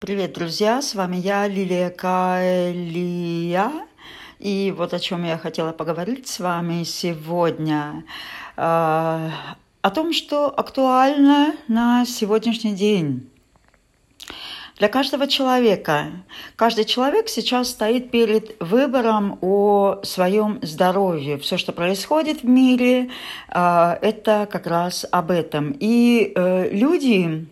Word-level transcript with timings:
Привет, 0.00 0.34
друзья! 0.34 0.80
С 0.80 0.94
вами 0.94 1.16
я, 1.16 1.48
Лилия 1.48 1.90
Калия. 1.90 3.72
И 4.38 4.72
вот 4.76 4.94
о 4.94 5.00
чем 5.00 5.24
я 5.24 5.36
хотела 5.38 5.72
поговорить 5.72 6.28
с 6.28 6.38
вами 6.38 6.84
сегодня. 6.84 8.04
Э, 8.56 9.30
о 9.82 9.90
том, 9.92 10.12
что 10.12 10.56
актуально 10.56 11.56
на 11.66 12.06
сегодняшний 12.06 12.76
день. 12.76 13.28
Для 14.76 14.88
каждого 14.88 15.26
человека. 15.26 16.12
Каждый 16.54 16.84
человек 16.84 17.28
сейчас 17.28 17.68
стоит 17.68 18.12
перед 18.12 18.54
выбором 18.62 19.36
о 19.40 19.98
своем 20.04 20.60
здоровье. 20.62 21.38
Все, 21.38 21.58
что 21.58 21.72
происходит 21.72 22.44
в 22.44 22.48
мире, 22.48 23.10
э, 23.48 23.98
это 24.00 24.48
как 24.48 24.68
раз 24.68 25.04
об 25.10 25.32
этом. 25.32 25.74
И 25.80 26.32
э, 26.36 26.68
люди 26.70 27.48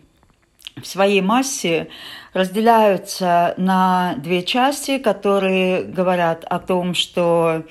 в 0.81 0.85
своей 0.85 1.21
массе 1.21 1.89
разделяются 2.37 3.55
на 3.57 4.15
две 4.17 4.43
части, 4.43 4.99
которые 4.99 5.83
говорят 5.83 6.45
о 6.45 6.59
том, 6.59 6.93
что 6.93 7.63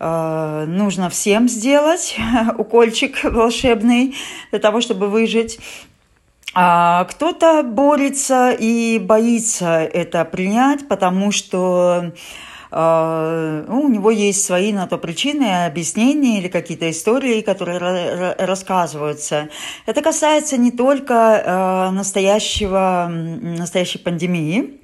э, 0.00 0.64
нужно 0.66 1.10
всем 1.10 1.48
сделать 1.48 2.16
укольчик 2.58 3.22
волшебный 3.24 4.14
для 4.50 4.58
того, 4.58 4.80
чтобы 4.80 5.08
выжить. 5.08 5.58
А 6.54 7.04
кто-то 7.04 7.62
борется 7.62 8.50
и 8.50 8.98
боится 8.98 9.80
это 9.80 10.24
принять, 10.24 10.88
потому 10.88 11.30
что 11.30 12.12
ну, 12.70 13.80
у 13.82 13.88
него 13.88 14.10
есть 14.10 14.44
свои 14.44 14.72
на 14.72 14.86
то 14.86 14.98
причины, 14.98 15.66
объяснения 15.66 16.38
или 16.38 16.48
какие-то 16.48 16.90
истории, 16.90 17.40
которые 17.40 18.34
рассказываются. 18.38 19.48
Это 19.86 20.02
касается 20.02 20.56
не 20.56 20.70
только 20.70 21.42
а, 21.44 21.90
настоящего, 21.90 23.08
настоящей 23.08 23.98
пандемии, 23.98 24.78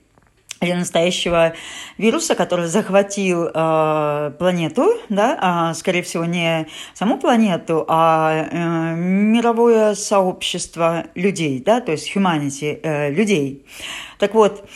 или 0.64 0.72
настоящего 0.72 1.54
вируса, 1.98 2.34
который 2.34 2.66
захватил 2.66 3.48
э, 3.52 4.32
планету, 4.38 4.94
да, 5.08 5.38
а, 5.40 5.74
скорее 5.74 6.02
всего, 6.02 6.24
не 6.24 6.66
саму 6.94 7.18
планету, 7.18 7.84
а 7.86 8.48
э, 8.50 8.94
мировое 8.96 9.94
сообщество 9.94 11.04
людей, 11.14 11.62
да, 11.64 11.80
то 11.80 11.92
есть 11.92 12.14
humanity, 12.14 12.80
э, 12.82 13.10
людей. 13.10 13.66
Так 14.18 14.34
вот, 14.34 14.64
а, 14.64 14.66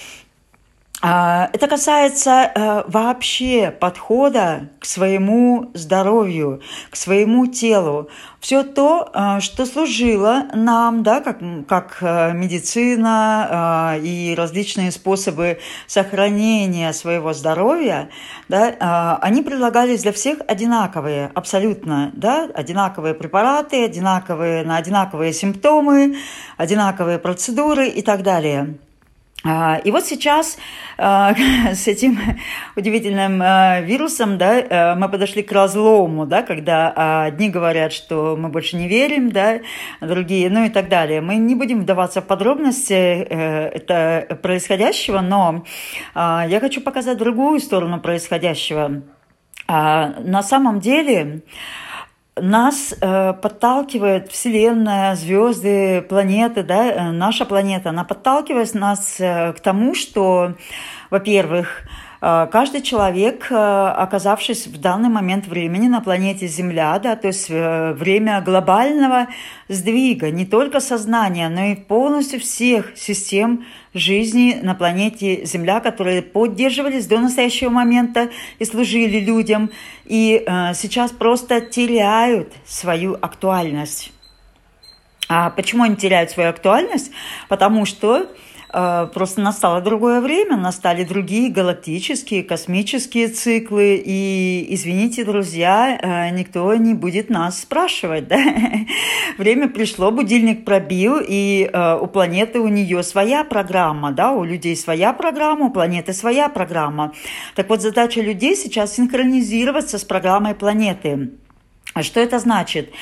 это 1.00 1.68
касается 1.68 2.50
э, 2.52 2.82
вообще 2.88 3.70
подхода 3.70 4.70
к 4.80 4.84
своему 4.84 5.70
здоровью, 5.74 6.60
к 6.90 6.96
своему 6.96 7.46
телу. 7.46 8.08
Все 8.40 8.64
то, 8.64 9.08
э, 9.14 9.38
что 9.40 9.64
служило 9.64 10.46
нам, 10.54 11.04
да, 11.04 11.20
как, 11.20 11.38
как 11.68 11.98
э, 12.00 12.32
медицина 12.32 13.96
и 14.02 14.34
различные 14.36 14.90
способы 14.90 15.60
сохранения 15.86 16.92
своего 16.92 17.32
здоровья, 17.32 18.08
да, 18.48 19.18
они 19.22 19.42
предлагались 19.42 20.02
для 20.02 20.12
всех 20.12 20.38
одинаковые, 20.48 21.30
абсолютно, 21.34 22.10
да, 22.14 22.48
одинаковые 22.52 23.14
препараты, 23.14 23.84
одинаковые, 23.84 24.64
на 24.64 24.76
одинаковые 24.76 25.32
симптомы, 25.32 26.16
одинаковые 26.56 27.18
процедуры 27.18 27.88
и 27.88 28.02
так 28.02 28.22
далее. 28.22 28.78
А, 29.44 29.76
и 29.84 29.90
вот 29.92 30.04
сейчас 30.04 30.58
а, 30.96 31.34
с 31.72 31.86
этим 31.86 32.18
удивительным 32.76 33.40
а, 33.42 33.80
вирусом 33.80 34.36
да, 34.36 34.96
мы 34.98 35.08
подошли 35.08 35.42
к 35.42 35.52
разлому, 35.52 36.26
да, 36.26 36.42
когда 36.42 37.24
одни 37.24 37.48
говорят, 37.48 37.92
что 37.92 38.36
мы 38.36 38.48
больше 38.48 38.76
не 38.76 38.88
верим, 38.88 39.30
да, 39.30 39.60
другие, 40.00 40.50
ну 40.50 40.64
и 40.64 40.70
так 40.70 40.88
далее. 40.88 41.20
Мы 41.20 41.36
не 41.36 41.54
будем 41.54 41.82
вдаваться 41.82 42.20
в 42.20 42.26
подробности 42.26 42.92
э, 42.92 43.68
это 43.68 44.38
происходящего, 44.42 45.20
но 45.20 45.64
я 46.14 46.58
хочу 46.60 46.80
показать 46.80 47.18
другую 47.18 47.60
сторону 47.60 48.00
происходящего. 48.00 49.02
На 49.66 50.42
самом 50.42 50.80
деле 50.80 51.42
нас 52.40 52.94
э, 53.00 53.32
подталкивает 53.34 54.30
Вселенная, 54.30 55.14
звезды, 55.14 56.02
планеты, 56.02 56.62
да, 56.62 56.90
э, 56.90 57.10
наша 57.12 57.44
планета, 57.44 57.90
она 57.90 58.04
подталкивает 58.04 58.74
нас 58.74 59.16
э, 59.18 59.52
к 59.52 59.60
тому, 59.60 59.94
что, 59.94 60.54
во-первых, 61.10 61.84
Э, 61.84 62.07
каждый 62.20 62.82
человек, 62.82 63.46
э, 63.50 63.54
оказавшись 63.54 64.66
в 64.66 64.80
данный 64.80 65.08
момент 65.08 65.46
времени 65.46 65.86
на 65.86 66.00
планете 66.00 66.48
Земля, 66.48 66.98
да, 66.98 67.14
то 67.14 67.28
есть 67.28 67.46
э, 67.48 67.92
время 67.92 68.40
глобального 68.40 69.28
сдвига 69.68 70.30
не 70.30 70.44
только 70.44 70.80
сознания, 70.80 71.48
но 71.48 71.66
и 71.66 71.74
полностью 71.76 72.40
всех 72.40 72.96
систем 72.96 73.64
жизни 73.94 74.58
на 74.62 74.74
планете 74.74 75.44
Земля, 75.44 75.80
которые 75.80 76.22
поддерживались 76.22 77.06
до 77.06 77.20
настоящего 77.20 77.70
момента 77.70 78.30
и 78.58 78.64
служили 78.64 79.20
людям, 79.20 79.70
и 80.04 80.44
сейчас 80.74 81.10
просто 81.10 81.60
теряют 81.60 82.52
свою 82.64 83.14
актуальность. 83.14 84.12
А 85.28 85.50
почему 85.50 85.84
они 85.84 85.96
теряют 85.96 86.30
свою 86.30 86.50
актуальность? 86.50 87.10
Потому 87.48 87.84
что 87.84 88.26
Э, 88.26 88.57
просто 88.70 89.40
настало 89.40 89.80
другое 89.80 90.20
время, 90.20 90.56
настали 90.56 91.04
другие 91.04 91.50
галактические, 91.50 92.42
космические 92.42 93.28
циклы. 93.28 94.02
И, 94.04 94.66
извините, 94.70 95.24
друзья, 95.24 95.98
э, 96.00 96.30
никто 96.30 96.74
не 96.74 96.94
будет 96.94 97.30
нас 97.30 97.60
спрашивать. 97.60 98.28
Да? 98.28 98.38
Время 99.38 99.68
пришло, 99.68 100.10
будильник 100.10 100.64
пробил, 100.64 101.18
и 101.26 101.70
э, 101.72 101.98
у 102.00 102.06
планеты 102.06 102.60
у 102.60 102.68
нее 102.68 103.02
своя 103.02 103.44
программа, 103.44 104.12
да? 104.12 104.32
у 104.32 104.44
людей 104.44 104.76
своя 104.76 105.12
программа, 105.12 105.66
у 105.66 105.70
планеты 105.70 106.12
своя 106.12 106.48
программа. 106.48 107.12
Так 107.54 107.68
вот, 107.68 107.80
задача 107.80 108.20
людей 108.20 108.56
сейчас 108.56 108.94
синхронизироваться 108.94 109.98
с 109.98 110.04
программой 110.04 110.54
планеты. 110.54 111.30
А 111.98 112.04
что 112.04 112.20
это 112.20 112.38
значит? 112.38 112.92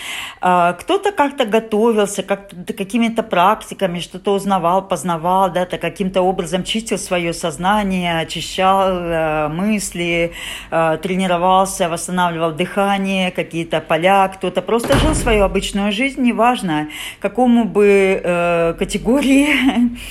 А, 0.40 0.72
кто-то 0.72 1.12
как-то 1.12 1.44
готовился, 1.44 2.22
как 2.22 2.48
какими-то 2.66 3.22
практиками, 3.22 4.00
что-то 4.00 4.32
узнавал, 4.32 4.88
познавал, 4.88 5.52
да, 5.52 5.66
то 5.66 5.76
каким-то 5.76 6.22
образом 6.22 6.64
чистил 6.64 6.96
свое 6.96 7.34
сознание, 7.34 8.20
очищал 8.20 8.88
э, 8.88 9.48
мысли, 9.48 10.32
э, 10.70 10.98
тренировался, 11.02 11.90
восстанавливал 11.90 12.52
дыхание, 12.52 13.30
какие-то 13.30 13.82
поля. 13.82 14.28
Кто-то 14.28 14.62
просто 14.62 14.96
жил 14.96 15.14
свою 15.14 15.44
обычную 15.44 15.92
жизнь, 15.92 16.22
неважно, 16.22 16.88
какому 17.20 17.66
бы 17.66 18.18
э, 18.24 18.74
категории, 18.78 19.48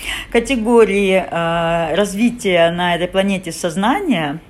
категории 0.32 1.26
развития 1.96 2.70
на 2.70 2.94
этой 2.94 3.08
планете 3.08 3.52
сознания– 3.52 4.40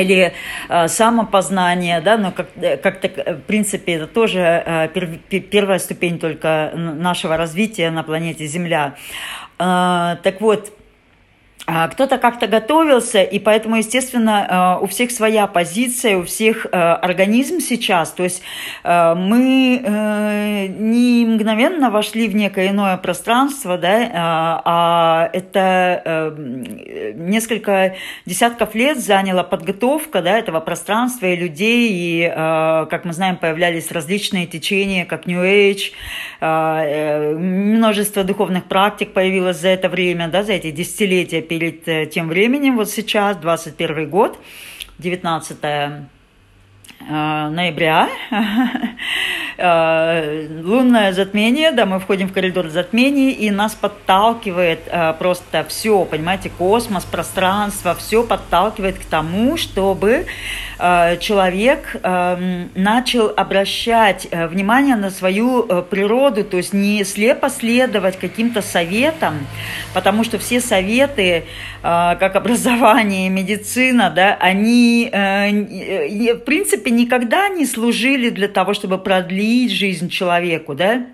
или 0.00 0.32
э, 0.68 0.88
самопознание, 0.88 2.00
да, 2.00 2.16
но 2.16 2.32
как, 2.32 2.48
э, 2.56 2.76
как-то, 2.76 3.08
э, 3.08 3.34
в 3.34 3.42
принципе, 3.42 3.94
это 3.94 4.06
тоже 4.06 4.40
э, 4.40 4.88
пер, 4.88 5.40
первая 5.40 5.78
ступень 5.78 6.18
только 6.18 6.72
нашего 6.74 7.36
развития 7.36 7.90
на 7.90 8.02
планете 8.02 8.46
Земля. 8.46 8.94
Э, 9.58 10.16
так 10.22 10.40
вот, 10.40 10.72
кто-то 11.90 12.16
как-то 12.16 12.46
готовился, 12.46 13.22
и 13.22 13.38
поэтому, 13.38 13.76
естественно, 13.76 14.78
э, 14.80 14.84
у 14.84 14.86
всех 14.86 15.10
своя 15.10 15.46
позиция, 15.46 16.16
у 16.16 16.22
всех 16.22 16.64
э, 16.64 16.70
организм 16.70 17.60
сейчас. 17.60 18.12
То 18.12 18.22
есть 18.22 18.42
э, 18.84 19.14
мы 19.14 19.82
не 20.78 21.26
мгновенно 21.26 21.90
вошли 21.90 22.26
в 22.26 22.34
некое 22.34 22.70
иное 22.70 22.96
пространство, 22.96 23.76
да, 23.76 24.62
а 24.64 25.30
это 25.32 26.34
несколько 27.14 27.96
десятков 28.24 28.74
лет 28.74 28.98
заняла 28.98 29.42
подготовка 29.42 30.22
да, 30.22 30.38
этого 30.38 30.60
пространства 30.60 31.26
и 31.26 31.36
людей, 31.36 31.90
и, 31.90 32.28
как 32.28 33.04
мы 33.04 33.12
знаем, 33.12 33.36
появлялись 33.36 33.90
различные 33.92 34.46
течения, 34.46 35.04
как 35.04 35.26
New 35.26 35.42
Age, 35.42 35.92
множество 37.38 38.24
духовных 38.24 38.64
практик 38.64 39.12
появилось 39.12 39.58
за 39.58 39.68
это 39.68 39.88
время, 39.88 40.28
да, 40.28 40.42
за 40.42 40.52
эти 40.54 40.70
десятилетия 40.70 41.42
перед 41.58 41.88
э, 41.88 42.06
тем 42.06 42.28
временем, 42.28 42.76
вот 42.76 42.88
сейчас, 42.88 43.36
21 43.36 44.08
год, 44.08 44.38
19 44.98 45.58
э, 45.62 46.04
ноября, 47.00 48.08
э, 49.56 50.46
лунное 50.62 51.12
затмение, 51.12 51.72
да, 51.72 51.86
мы 51.86 52.00
входим 52.00 52.28
в 52.28 52.32
коридор 52.32 52.68
затмений, 52.68 53.30
и 53.30 53.50
нас 53.50 53.74
подталкивает 53.74 54.80
просто 55.18 55.64
все, 55.68 56.04
понимаете, 56.04 56.50
космос, 56.50 57.04
пространство, 57.04 57.94
все 57.94 58.22
подталкивает 58.22 58.98
к 58.98 59.04
тому, 59.04 59.56
чтобы 59.56 60.26
Э, 60.80 61.16
человек 61.18 61.96
эм, 62.04 62.70
начал 62.76 63.32
обращать 63.36 64.28
э, 64.30 64.46
внимание 64.46 64.94
на 64.94 65.10
свою 65.10 65.66
э, 65.66 65.82
природу, 65.82 66.44
то 66.44 66.56
есть 66.56 66.72
не 66.72 67.02
слепо 67.02 67.50
следовать 67.50 68.16
каким-то 68.16 68.62
советам, 68.62 69.44
потому 69.92 70.22
что 70.22 70.38
все 70.38 70.60
советы, 70.60 71.44
как 71.80 72.34
образование, 72.36 73.28
медицина, 73.28 74.10
да, 74.10 74.36
они, 74.40 75.08
в 75.12 76.38
принципе, 76.44 76.77
никогда 76.86 77.48
не 77.48 77.66
служили 77.66 78.30
для 78.30 78.48
того, 78.48 78.74
чтобы 78.74 78.98
продлить 78.98 79.72
жизнь 79.72 80.08
человеку, 80.08 80.74
да, 80.74 81.06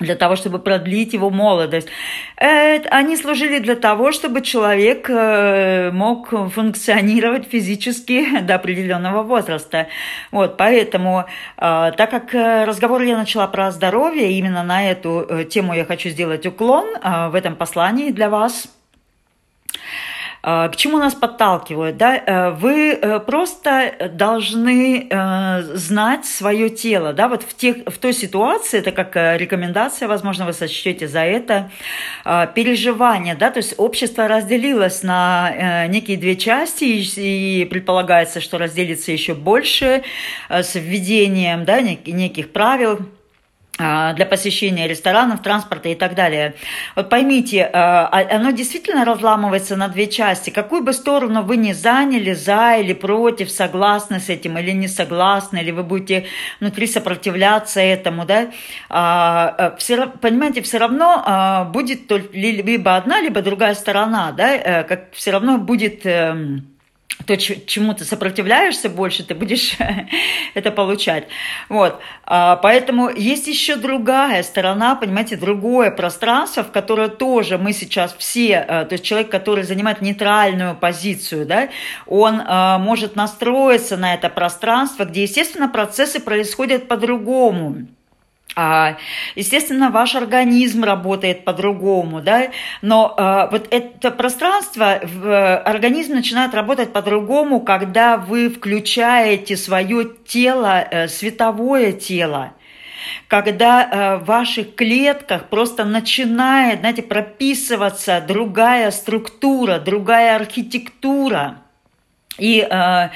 для 0.00 0.14
того, 0.14 0.36
чтобы 0.36 0.58
продлить 0.58 1.14
его 1.14 1.30
молодость. 1.30 1.88
Они 2.36 3.16
служили 3.16 3.58
для 3.60 3.76
того, 3.76 4.12
чтобы 4.12 4.42
человек 4.42 5.08
э, 5.08 5.90
мог 5.90 6.28
функционировать 6.52 7.48
физически 7.48 8.40
до 8.42 8.56
определенного 8.56 9.22
возраста. 9.22 9.88
Вот, 10.32 10.56
поэтому, 10.58 11.24
э, 11.56 11.92
так 11.96 12.10
как 12.10 12.34
разговор 12.34 13.00
я 13.02 13.16
начала 13.16 13.46
про 13.46 13.70
здоровье, 13.70 14.32
именно 14.32 14.62
на 14.62 14.90
эту 14.90 15.26
э, 15.28 15.44
тему 15.44 15.72
я 15.74 15.84
хочу 15.86 16.10
сделать 16.10 16.44
уклон 16.44 16.86
в 17.02 17.34
этом 17.34 17.56
послании 17.56 18.10
для 18.10 18.28
вас– 18.28 18.68
к 20.46 20.76
чему 20.76 20.98
нас 20.98 21.12
подталкивают? 21.12 21.96
Да? 21.96 22.16
Э, 22.16 22.50
вы 22.50 22.92
э, 22.92 23.18
просто 23.18 24.10
должны 24.12 25.08
э, 25.10 25.62
знать 25.74 26.24
свое 26.24 26.70
тело. 26.70 27.12
Да? 27.12 27.26
Вот 27.26 27.42
в, 27.42 27.56
тех, 27.56 27.78
в 27.84 27.98
той 27.98 28.12
ситуации, 28.12 28.78
это 28.78 28.92
как 28.92 29.16
рекомендация, 29.40 30.06
возможно, 30.06 30.46
вы 30.46 30.52
сочтете 30.52 31.08
за 31.08 31.24
это, 31.24 31.72
переживание. 32.54 33.34
Да? 33.34 33.50
То 33.50 33.58
есть 33.58 33.74
общество 33.76 34.28
разделилось 34.28 35.02
на 35.02 35.86
некие 35.88 36.16
две 36.16 36.36
части, 36.36 36.84
и 36.84 37.64
предполагается, 37.64 38.40
что 38.40 38.56
разделится 38.56 39.10
еще 39.10 39.34
больше 39.34 40.04
с 40.48 40.76
введением 40.76 41.64
да, 41.64 41.80
неких 41.80 42.52
правил 42.52 43.00
а, 43.00 43.15
для 43.78 44.26
посещения 44.26 44.88
ресторанов, 44.88 45.42
транспорта 45.42 45.90
и 45.90 45.94
так 45.94 46.14
далее. 46.14 46.54
Вот 46.94 47.10
поймите, 47.10 47.68
а, 47.72 48.08
а, 48.10 48.36
оно 48.36 48.50
действительно 48.50 49.04
разламывается 49.04 49.76
на 49.76 49.88
две 49.88 50.06
части. 50.06 50.50
Какую 50.50 50.82
бы 50.82 50.94
сторону 50.94 51.42
вы 51.42 51.58
ни 51.58 51.72
заняли, 51.72 52.32
за 52.32 52.76
или 52.76 52.94
против, 52.94 53.50
согласны 53.50 54.20
с 54.20 54.30
этим 54.30 54.58
или 54.58 54.70
не 54.70 54.88
согласны, 54.88 55.58
или 55.58 55.72
вы 55.72 55.82
будете 55.82 56.24
внутри 56.60 56.86
сопротивляться 56.86 57.80
этому, 57.80 58.24
да, 58.24 58.48
все, 59.78 60.06
понимаете, 60.06 60.62
все 60.62 60.78
равно 60.78 61.70
будет 61.72 62.10
либо 62.32 62.96
одна, 62.96 63.20
либо 63.20 63.42
другая 63.42 63.74
сторона, 63.74 64.32
да, 64.32 64.54
э, 64.54 64.84
как 64.84 65.12
все 65.12 65.30
равно 65.30 65.58
будет 65.58 66.04
эм, 66.04 66.75
то, 67.24 67.36
чему 67.36 67.94
ты 67.94 68.04
сопротивляешься 68.04 68.88
больше, 68.88 69.24
ты 69.24 69.34
будешь 69.34 69.76
это 70.54 70.70
получать. 70.70 71.28
Вот. 71.68 71.98
А, 72.24 72.56
поэтому 72.56 73.08
есть 73.08 73.46
еще 73.46 73.76
другая 73.76 74.42
сторона, 74.42 74.94
понимаете, 74.94 75.36
другое 75.36 75.90
пространство, 75.90 76.62
в 76.62 76.72
которое 76.72 77.08
тоже 77.08 77.58
мы 77.58 77.72
сейчас 77.72 78.14
все, 78.18 78.64
э, 78.68 78.84
то 78.84 78.92
есть 78.92 79.04
человек, 79.04 79.30
который 79.30 79.64
занимает 79.64 80.02
нейтральную 80.02 80.76
позицию, 80.76 81.46
да, 81.46 81.68
он 82.06 82.40
э, 82.40 82.78
может 82.78 83.16
настроиться 83.16 83.96
на 83.96 84.14
это 84.14 84.28
пространство, 84.28 85.04
где, 85.04 85.22
естественно, 85.22 85.68
процессы 85.68 86.20
происходят 86.20 86.88
по-другому. 86.88 87.86
А, 88.54 88.96
естественно, 89.34 89.90
ваш 89.90 90.14
организм 90.14 90.84
работает 90.84 91.44
по-другому, 91.44 92.22
да, 92.22 92.50
но 92.80 93.14
э, 93.18 93.48
вот 93.50 93.66
это 93.70 94.10
пространство, 94.10 94.98
э, 94.98 95.56
организм 95.56 96.14
начинает 96.14 96.54
работать 96.54 96.92
по-другому, 96.92 97.60
когда 97.60 98.16
вы 98.16 98.48
включаете 98.48 99.58
свое 99.58 100.08
тело, 100.26 100.86
э, 100.90 101.08
световое 101.08 101.92
тело, 101.92 102.54
когда 103.28 103.82
э, 103.82 104.16
в 104.18 104.24
ваших 104.24 104.74
клетках 104.74 105.48
просто 105.50 105.84
начинает, 105.84 106.80
знаете, 106.80 107.02
прописываться 107.02 108.24
другая 108.26 108.90
структура, 108.90 109.78
другая 109.80 110.36
архитектура– 110.36 111.58
и 112.38 112.60
э, 112.60 113.08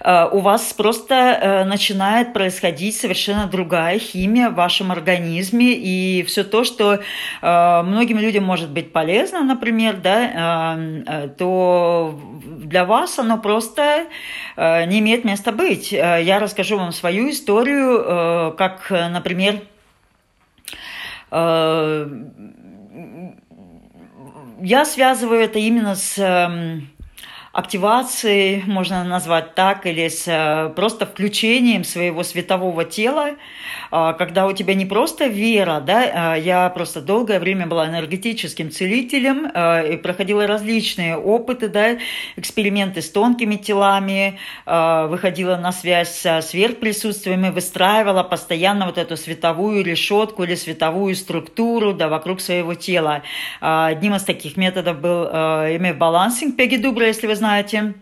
э, 0.00 0.28
у 0.30 0.38
вас 0.38 0.72
просто 0.72 1.14
э, 1.14 1.64
начинает 1.64 2.32
происходить 2.32 2.96
совершенно 2.96 3.46
другая 3.46 3.98
химия 3.98 4.50
в 4.50 4.54
вашем 4.54 4.92
организме, 4.92 5.74
и 5.74 6.22
все 6.24 6.44
то, 6.44 6.64
что 6.64 6.94
э, 6.94 7.82
многим 7.82 8.18
людям 8.18 8.44
может 8.44 8.70
быть 8.70 8.92
полезно, 8.92 9.42
например, 9.42 9.96
да, 9.96 10.76
э, 10.76 11.02
э 11.06 11.28
то 11.38 12.18
для 12.42 12.84
вас 12.84 13.18
оно 13.18 13.38
просто 13.38 14.06
э, 14.56 14.84
не 14.86 15.00
имеет 15.00 15.24
места 15.24 15.52
быть. 15.52 15.92
Э, 15.92 16.20
я 16.22 16.38
расскажу 16.38 16.78
вам 16.78 16.92
свою 16.92 17.30
историю, 17.30 17.98
э, 17.98 18.52
как, 18.56 18.90
например, 18.90 19.62
э, 21.30 22.08
я 24.60 24.84
связываю 24.84 25.40
это 25.40 25.58
именно 25.58 25.94
с... 25.94 26.18
Э, 26.18 26.80
активацией, 27.52 28.62
можно 28.66 29.04
назвать 29.04 29.54
так, 29.54 29.86
или 29.86 30.08
с 30.08 30.24
э, 30.26 30.70
просто 30.74 31.06
включением 31.06 31.82
своего 31.82 32.22
светового 32.22 32.84
тела, 32.84 33.36
а, 33.90 34.12
когда 34.12 34.46
у 34.46 34.52
тебя 34.52 34.74
не 34.74 34.84
просто 34.84 35.26
вера, 35.26 35.80
да, 35.80 36.32
а 36.32 36.34
я 36.36 36.68
просто 36.68 37.00
долгое 37.00 37.40
время 37.40 37.66
была 37.66 37.88
энергетическим 37.88 38.70
целителем 38.70 39.50
а, 39.54 39.82
и 39.82 39.96
проходила 39.96 40.46
различные 40.46 41.16
опыты, 41.16 41.68
да, 41.68 41.98
эксперименты 42.36 43.00
с 43.00 43.10
тонкими 43.10 43.56
телами, 43.56 44.38
выходила 44.66 45.56
на 45.56 45.72
связь 45.72 46.10
со 46.10 46.40
сверхприсутствиями, 46.40 47.50
выстраивала 47.50 48.22
постоянно 48.22 48.86
вот 48.86 48.98
эту 48.98 49.16
световую 49.16 49.84
решетку 49.84 50.44
или 50.44 50.54
световую 50.54 51.14
структуру 51.14 51.94
да, 51.94 52.08
вокруг 52.08 52.40
своего 52.40 52.74
тела. 52.74 53.22
Одним 53.60 54.14
из 54.14 54.22
таких 54.22 54.56
методов 54.56 55.00
был 55.00 55.24
имя-балансинг 55.24 56.56
Пеги 56.56 56.76
Дубра, 56.76 57.06
если 57.06 57.26
вы 57.26 57.36
знаете. 57.38 57.94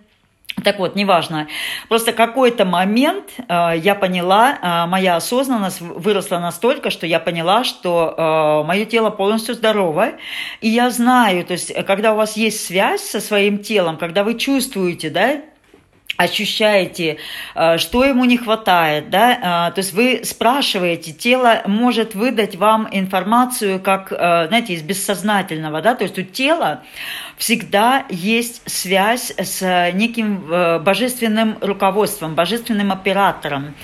Так 0.65 0.79
вот, 0.79 0.97
неважно. 0.97 1.49
Просто 1.89 2.13
какой-то 2.13 2.65
момент 2.65 3.25
э, 3.47 3.75
я 3.77 3.95
поняла, 3.95 4.59
э, 4.61 4.87
моя 4.89 5.17
осознанность 5.17 5.81
выросла 5.81 6.39
настолько, 6.39 6.91
что 6.91 7.07
я 7.07 7.21
поняла, 7.21 7.63
что 7.63 8.15
э, 8.17 8.67
мое 8.67 8.87
тело 8.87 9.11
полностью 9.11 9.55
здорово. 9.55 10.13
И 10.63 10.69
я 10.69 10.91
знаю, 10.91 11.45
то 11.45 11.53
есть, 11.53 11.75
когда 11.85 12.15
у 12.15 12.17
вас 12.17 12.37
есть 12.39 12.65
связь 12.65 13.03
со 13.03 13.21
своим 13.21 13.59
телом, 13.59 13.99
когда 13.99 14.25
вы 14.25 14.35
чувствуете, 14.35 15.11
да, 15.11 15.43
ощущаете, 16.17 17.19
э, 17.55 17.79
что 17.79 18.05
ему 18.05 18.25
не 18.25 18.39
хватает, 18.39 19.11
да, 19.11 19.69
э, 19.69 19.75
то 19.75 19.79
есть 19.79 19.93
вы 19.93 20.23
спрашиваете, 20.25 21.13
тело 21.13 21.63
может 21.67 22.15
выдать 22.15 22.57
вам 22.57 22.89
информацию, 22.91 23.81
как, 23.81 24.13
э, 24.13 24.47
знаете, 24.49 24.75
из 24.75 24.83
бессознательного, 24.83 25.83
да, 25.83 25.95
то 25.95 26.05
есть 26.05 26.19
у 26.19 26.23
тела 26.23 26.83
всегда 27.37 28.07
есть 28.09 28.63
связь 28.67 29.33
с 29.37 29.91
неким 29.93 30.51
э, 30.51 30.79
божественным 30.79 31.59
руководством, 31.61 32.35
божественным 32.35 32.93
оператором. 32.93 33.75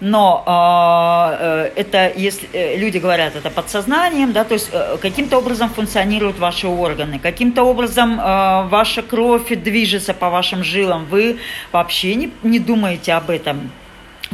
Но 0.00 0.44
э, 0.46 1.70
э, 1.76 1.80
это, 1.80 2.12
если 2.16 2.76
люди 2.76 2.98
говорят, 2.98 3.36
это 3.36 3.50
подсознанием, 3.50 4.32
да, 4.32 4.44
то 4.44 4.54
есть 4.54 4.70
каким-то 5.00 5.38
образом 5.38 5.70
функционируют 5.70 6.38
ваши 6.38 6.66
органы, 6.66 7.18
каким-то 7.18 7.64
образом 7.64 8.16
ваша 8.16 9.02
кровь 9.02 9.48
движется 9.48 10.14
по 10.14 10.30
вашим 10.30 10.62
жилам, 10.62 11.06
вы 11.06 11.38
вообще 11.72 12.14
не, 12.14 12.32
не 12.42 12.58
думаете 12.58 13.14
об 13.14 13.30
этом. 13.30 13.70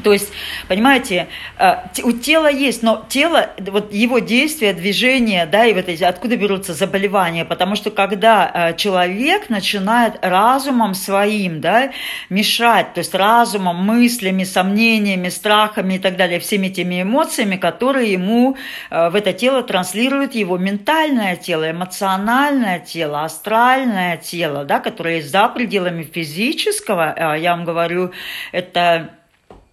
То 0.02 0.12
есть, 0.12 0.30
понимаете, 0.68 1.28
э, 1.58 1.76
у 2.02 2.12
тела 2.12 2.50
есть, 2.50 2.82
но 2.82 3.04
тело, 3.08 3.50
вот 3.58 3.92
его 3.92 4.18
действия, 4.18 4.74
движения, 4.74 5.46
да, 5.46 5.64
и 5.64 5.72
вот 5.72 5.88
эти, 5.88 6.04
откуда 6.04 6.36
берутся 6.36 6.74
заболевания, 6.74 7.44
потому 7.44 7.76
что 7.76 7.90
когда 7.90 8.50
э, 8.52 8.76
человек 8.76 9.48
начинает 9.48 10.14
разумом 10.20 10.94
своим, 10.94 11.60
да, 11.60 11.92
мешать, 12.28 12.92
то 12.92 12.98
есть 12.98 13.14
разумом, 13.14 13.76
мыслями, 13.76 14.44
сомнениями, 14.44 15.30
страхами 15.30 15.94
и 15.94 15.98
так 15.98 16.16
далее, 16.16 16.40
всеми 16.40 16.68
теми 16.68 17.02
эмоциями, 17.02 17.56
которые 17.56 18.12
ему 18.12 18.56
э, 18.90 19.08
в 19.08 19.14
это 19.14 19.32
тело 19.32 19.62
транслирует 19.62 20.34
его 20.34 20.58
ментальное 20.58 21.36
тело, 21.36 21.70
эмоциональное 21.70 22.80
тело, 22.80 23.24
астральное 23.24 24.18
тело, 24.18 24.64
да, 24.64 24.78
которое 24.78 25.22
за 25.22 25.48
пределами 25.48 26.02
физического, 26.02 27.36
я 27.36 27.52
вам 27.52 27.64
говорю, 27.64 28.12
это 28.52 29.10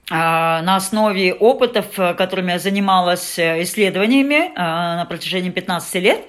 на 0.09 0.75
основе 0.75 1.33
опытов, 1.33 1.85
которыми 1.95 2.51
я 2.51 2.59
занималась 2.59 3.39
э, 3.39 3.63
исследованиями 3.63 4.51
а, 4.55 4.97
на 4.97 5.05
протяжении 5.05 5.49
15 5.49 5.95
лет, 5.95 6.21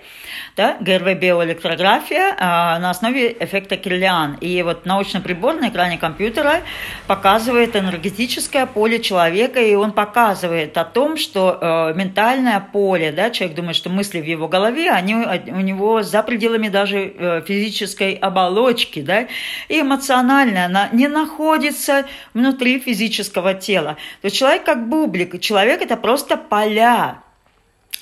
да, 0.56 0.76
ГРВ 0.80 1.18
биоэлектрография 1.18 2.36
а, 2.38 2.78
на 2.78 2.90
основе 2.90 3.36
эффекта 3.40 3.76
Кирлиан. 3.76 4.34
И 4.40 4.62
вот 4.62 4.86
научный 4.86 5.20
прибор 5.20 5.54
на 5.54 5.68
экране 5.68 5.98
компьютера 5.98 6.60
показывает 7.08 7.74
энергетическое 7.74 8.66
поле 8.66 9.00
человека, 9.00 9.60
и 9.60 9.74
он 9.74 9.90
показывает 9.92 10.78
о 10.78 10.84
том, 10.84 11.16
что 11.16 11.58
э, 11.60 11.94
ментальное 11.96 12.60
поле, 12.60 13.10
да, 13.10 13.30
человек 13.30 13.56
думает, 13.56 13.76
что 13.76 13.90
мысли 13.90 14.20
в 14.20 14.24
его 14.24 14.46
голове, 14.46 14.90
они 14.90 15.14
у 15.14 15.60
него 15.60 16.02
за 16.02 16.22
пределами 16.22 16.68
даже 16.68 17.12
э, 17.16 17.42
физической 17.46 18.14
оболочки, 18.14 19.02
да, 19.02 19.26
и 19.68 19.80
эмоциональное, 19.80 20.66
она 20.66 20.88
не 20.92 21.08
находится 21.08 22.06
внутри 22.32 22.78
физического 22.78 23.54
тела. 23.54 23.63
То 23.66 24.26
есть 24.26 24.36
человек 24.36 24.64
как 24.64 24.88
бублик, 24.88 25.40
человек 25.40 25.82
это 25.82 25.96
просто 25.96 26.36
поля, 26.36 27.24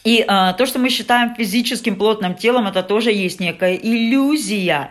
и 0.04 0.25
а, 0.26 0.52
то, 0.54 0.66
что 0.66 0.81
мы 0.81 0.88
считаем 0.88 1.35
физическим 1.37 1.95
плотным 1.95 2.35
телом, 2.35 2.66
это 2.66 2.83
тоже 2.83 3.12
есть 3.12 3.38
некая 3.38 3.76
иллюзия. 3.76 4.90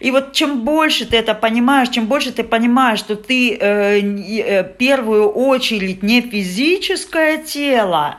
И 0.00 0.10
вот 0.10 0.32
чем 0.32 0.64
больше 0.64 1.04
ты 1.04 1.18
это 1.18 1.34
понимаешь, 1.34 1.90
чем 1.90 2.06
больше 2.06 2.32
ты 2.32 2.44
понимаешь, 2.44 2.98
что 3.00 3.14
ты 3.14 3.54
э, 3.54 4.00
э, 4.00 4.64
первую 4.78 5.28
очередь 5.28 6.02
не 6.02 6.22
физическое 6.22 7.38
тело, 7.38 8.18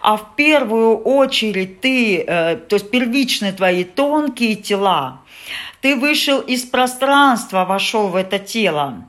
а 0.00 0.16
в 0.16 0.36
первую 0.36 0.96
очередь 0.98 1.80
ты, 1.80 2.18
э, 2.18 2.56
то 2.56 2.76
есть 2.76 2.90
первичные 2.90 3.52
твои 3.52 3.82
тонкие 3.82 4.54
тела, 4.54 5.22
ты 5.80 5.96
вышел 5.96 6.40
из 6.40 6.62
пространства, 6.62 7.64
вошел 7.64 8.08
в 8.08 8.16
это 8.16 8.38
тело. 8.38 9.08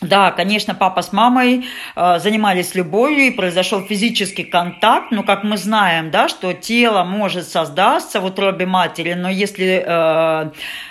Да, 0.00 0.30
конечно, 0.30 0.76
папа 0.76 1.02
с 1.02 1.12
мамой 1.12 1.66
э, 1.96 2.18
занимались 2.20 2.76
любовью 2.76 3.26
и 3.26 3.30
произошел 3.32 3.82
физический 3.82 4.44
контакт, 4.44 5.10
но 5.10 5.24
как 5.24 5.42
мы 5.42 5.56
знаем, 5.56 6.12
да, 6.12 6.28
что 6.28 6.52
тело 6.52 7.02
может 7.02 7.48
создаться 7.48 8.20
в 8.20 8.24
утробе 8.26 8.64
матери, 8.64 9.14
но 9.14 9.28
если 9.28 9.84
э, 9.84 10.50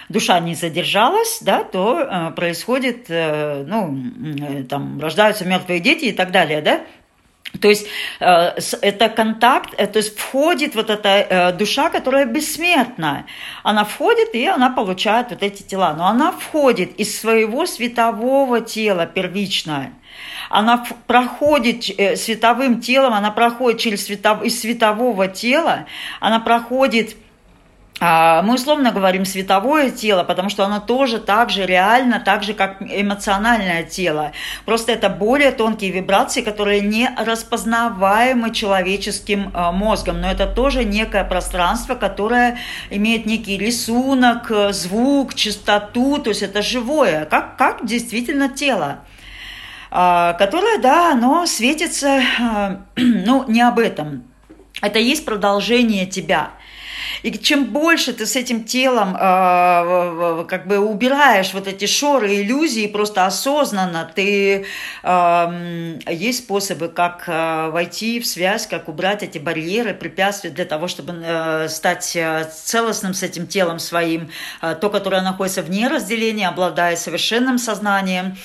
душа 0.10 0.40
не 0.42 0.56
задержалась, 0.56 1.40
да, 1.40 1.64
то 1.64 2.02
э, 2.02 2.32
происходит, 2.32 3.06
э, 3.08 3.64
ну, 3.66 3.98
э, 4.42 4.64
там 4.64 5.00
рождаются 5.00 5.46
мертвые 5.46 5.80
дети 5.80 6.06
и 6.06 6.12
так 6.12 6.32
далее, 6.32 6.62
да. 6.62 6.82
То 7.62 7.70
есть 7.70 7.88
э, 8.20 8.60
это 8.82 9.10
контакт, 9.10 9.74
э, 9.78 9.88
то 9.88 9.98
есть 9.98 10.18
входит 10.18 10.76
вот 10.76 10.90
эта 10.90 11.10
э, 11.10 11.52
душа, 11.54 11.90
которая 11.90 12.26
бессмертна. 12.26 13.26
Она 13.64 13.84
входит 13.86 14.36
и 14.36 14.46
она 14.46 14.70
получает 14.70 15.30
вот 15.30 15.42
эти 15.42 15.64
тела. 15.64 15.96
Но 15.98 16.08
она 16.08 16.32
входит 16.32 17.00
из 17.00 17.20
своего 17.20 17.66
светового 17.66 18.62
тела 18.62 19.06
первичное. 19.06 19.94
Она 20.50 20.86
проходит 21.08 21.84
световым 21.84 22.82
телом, 22.82 23.14
она 23.14 23.32
проходит 23.32 23.80
через 23.80 24.06
светов, 24.06 24.44
из 24.44 24.60
светового 24.60 25.28
тела, 25.28 25.86
она 26.20 26.40
проходит 26.40 27.16
мы 28.00 28.54
условно 28.54 28.92
говорим 28.92 29.26
световое 29.26 29.90
тело, 29.90 30.24
потому 30.24 30.50
что 30.50 30.64
оно 30.64 30.80
тоже 30.80 31.18
так 31.18 31.50
же 31.50 31.66
реально, 31.66 32.20
так 32.20 32.44
же 32.44 32.54
как 32.54 32.78
эмоциональное 32.82 33.84
тело. 33.84 34.34
Просто 34.66 34.92
это 34.92 35.10
более 35.10 35.52
тонкие 35.52 35.92
вибрации, 35.92 36.42
которые 36.42 36.82
не 36.82 37.10
распознаваемы 37.18 38.54
человеческим 38.54 39.52
а, 39.54 39.72
мозгом. 39.72 40.22
Но 40.22 40.30
это 40.30 40.46
тоже 40.46 40.84
некое 40.84 41.24
пространство, 41.24 41.96
которое 41.96 42.60
имеет 42.92 43.26
некий 43.26 43.58
рисунок, 43.58 44.52
звук, 44.72 45.34
частоту, 45.34 46.20
то 46.20 46.30
есть 46.30 46.44
это 46.44 46.62
живое, 46.62 47.26
как, 47.26 47.58
как 47.58 47.86
действительно 47.86 48.50
тело 48.50 49.00
а, 49.90 50.34
которое, 50.34 50.80
да, 50.80 51.14
оно 51.14 51.46
светится, 51.46 52.22
ну, 52.96 53.46
не 53.48 53.62
об 53.62 53.80
этом. 53.80 54.26
Это 54.82 55.00
есть 55.00 55.26
продолжение 55.26 56.06
тебя– 56.06 56.52
и 57.24 57.32
чем 57.32 57.66
больше 57.66 58.14
ты 58.14 58.26
с 58.26 58.36
этим 58.36 58.64
телом 58.64 59.16
э, 59.16 60.46
как 60.48 60.68
бы 60.68 60.80
убираешь 60.80 61.54
вот 61.54 61.68
эти 61.68 61.86
шоры, 61.86 62.36
иллюзии, 62.36 62.88
просто 62.88 63.26
осознанно, 63.26 64.12
ты 64.14 64.66
э, 65.04 66.00
есть 66.10 66.40
способы, 66.40 66.90
как 66.90 67.24
э, 67.28 67.70
войти 67.72 68.20
в 68.20 68.28
связь, 68.28 68.68
как 68.68 68.88
убрать 68.88 69.24
эти 69.24 69.38
барьеры, 69.38 69.94
препятствия 69.94 70.50
для 70.50 70.66
того, 70.66 70.88
чтобы 70.88 71.22
э, 71.24 71.68
стать 71.70 72.16
э, 72.16 72.50
целостным 72.54 73.14
с 73.14 73.24
этим 73.24 73.48
телом 73.48 73.80
своим, 73.80 74.30
э, 74.62 74.76
то, 74.80 74.90
которое 74.90 75.22
находится 75.22 75.62
вне 75.62 75.88
разделения, 75.88 76.48
обладает 76.48 77.00
совершенным 77.00 77.58
сознанием. 77.58 78.38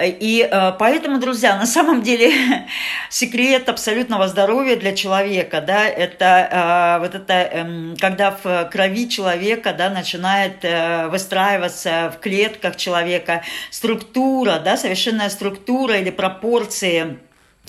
И 0.00 0.48
э, 0.50 0.72
поэтому, 0.78 1.18
друзья, 1.18 1.56
на 1.56 1.66
самом 1.66 2.02
деле 2.02 2.32
секрет 3.10 3.68
абсолютного 3.68 4.28
здоровья 4.28 4.76
для 4.76 4.94
человека, 4.94 5.60
да, 5.60 5.86
это 5.86 6.98
э, 6.98 6.98
вот 7.00 7.14
это, 7.14 7.34
э, 7.34 7.94
как 8.00 8.13
когда 8.14 8.38
в 8.44 8.70
крови 8.70 9.08
человека 9.08 9.74
да, 9.76 9.90
начинает 9.90 10.64
э, 10.64 11.08
выстраиваться 11.08 12.14
в 12.16 12.20
клетках 12.20 12.76
человека 12.76 13.42
структура, 13.70 14.60
да, 14.64 14.76
совершенная 14.76 15.28
структура 15.30 15.98
или 15.98 16.10
пропорции 16.10 17.18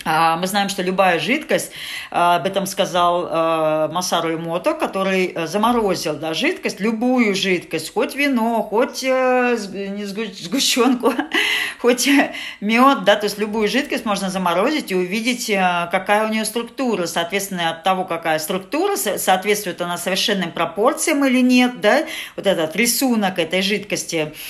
мы 0.03 0.45
знаем, 0.45 0.69
что 0.69 0.83
любая 0.83 1.19
жидкость, 1.19 1.71
а, 2.11 2.35
об 2.35 2.45
этом 2.45 2.65
сказал 2.65 3.27
а, 3.29 3.87
Масару 3.87 4.35
Имото, 4.35 4.73
который 4.73 5.27
э, 5.27 5.47
заморозил 5.47 6.15
да, 6.15 6.33
жидкость, 6.33 6.79
любую 6.79 7.33
жидкость, 7.33 7.93
хоть 7.93 8.13
вино, 8.13 8.61
хоть 8.61 9.03
э, 9.03 9.57
не 9.71 10.05
сгущенку, 10.05 11.13
хоть 11.79 12.09
мед, 12.59 13.03
да, 13.05 13.15
то 13.15 13.25
есть 13.25 13.39
любую 13.39 13.67
жидкость 13.67 14.05
можно 14.05 14.29
заморозить 14.29 14.91
и 14.91 14.95
увидеть, 14.95 15.49
э, 15.49 15.87
какая 15.91 16.27
у 16.27 16.29
нее 16.29 16.45
структура. 16.45 17.07
Соответственно, 17.07 17.71
от 17.71 17.83
того, 17.83 18.03
какая 18.03 18.37
структура, 18.39 18.97
соответствует 18.97 19.81
она 19.81 19.97
совершенным 19.97 20.51
пропорциям 20.51 21.25
или 21.25 21.41
нет, 21.41 21.79
да, 21.81 22.05
вот 22.35 22.45
этот 22.45 22.75
рисунок 22.75 23.39
этой 23.39 23.61
жидкости– 23.61 24.33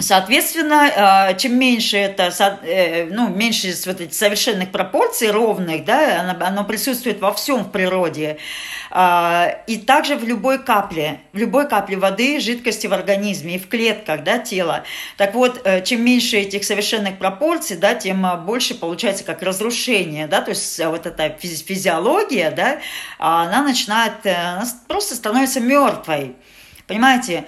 Соответственно, 0.00 1.28
э, 1.30 1.36
чем 1.38 1.58
меньше 1.58 1.98
это, 1.98 2.32
э, 2.62 3.04
ну, 3.04 3.28
меньше 3.28 3.74
вот 3.84 4.00
этих 4.00 4.14
совершенных 4.14 4.70
пропорций, 4.70 5.30
ровных, 5.30 5.84
да, 5.84 6.20
оно, 6.40 6.64
присутствует 6.64 7.20
во 7.20 7.34
всем 7.34 7.64
в 7.64 7.70
природе. 7.70 8.38
А, 8.90 9.58
и 9.66 9.76
также 9.76 10.16
в 10.16 10.24
любой 10.24 10.58
капле, 10.64 11.20
в 11.34 11.38
любой 11.38 11.68
капле 11.68 11.98
воды, 11.98 12.40
жидкости 12.40 12.86
в 12.86 12.94
организме 12.94 13.56
и 13.56 13.58
в 13.58 13.68
клетках 13.68 14.24
да, 14.24 14.38
тела. 14.38 14.84
Так 15.18 15.34
вот, 15.34 15.60
э, 15.64 15.82
чем 15.84 16.02
меньше 16.02 16.38
этих 16.38 16.64
совершенных 16.64 17.18
пропорций, 17.18 17.76
да, 17.76 17.94
тем 17.94 18.26
больше 18.46 18.74
получается 18.74 19.24
как 19.24 19.42
разрушение. 19.42 20.26
Да, 20.26 20.40
то 20.40 20.50
есть 20.50 20.82
вот 20.82 21.04
эта 21.04 21.36
физиология, 21.38 22.50
да, 22.50 22.78
она 23.18 23.62
начинает, 23.62 24.24
она 24.24 24.64
просто 24.88 25.14
становится 25.14 25.60
мертвой. 25.60 26.36
Понимаете? 26.86 27.44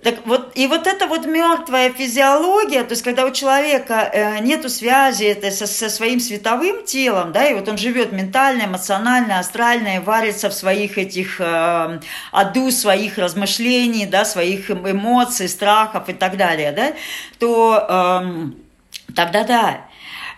Так 0.00 0.24
вот, 0.26 0.52
и 0.54 0.68
вот 0.68 0.86
эта 0.86 1.08
вот 1.08 1.26
мертвая 1.26 1.92
физиология, 1.92 2.84
то 2.84 2.92
есть 2.92 3.02
когда 3.02 3.26
у 3.26 3.32
человека 3.32 4.08
э, 4.12 4.38
нету 4.38 4.68
связи 4.68 5.24
это 5.24 5.50
со, 5.50 5.66
со 5.66 5.90
своим 5.90 6.20
световым 6.20 6.84
телом, 6.84 7.32
да, 7.32 7.48
и 7.48 7.54
вот 7.54 7.68
он 7.68 7.76
живет 7.78 8.12
ментально, 8.12 8.66
эмоционально, 8.66 9.40
астрально, 9.40 10.00
варится 10.00 10.50
в 10.50 10.54
своих 10.54 10.98
этих 10.98 11.40
э, 11.40 12.00
аду 12.30 12.70
своих 12.70 13.18
размышлений, 13.18 14.06
да, 14.06 14.24
своих 14.24 14.70
эм, 14.70 14.88
эмоций, 14.88 15.48
страхов 15.48 16.08
и 16.08 16.12
так 16.12 16.36
далее, 16.36 16.70
да, 16.70 16.92
то 17.40 18.22
э, 18.22 19.12
тогда 19.16 19.42
да, 19.42 19.87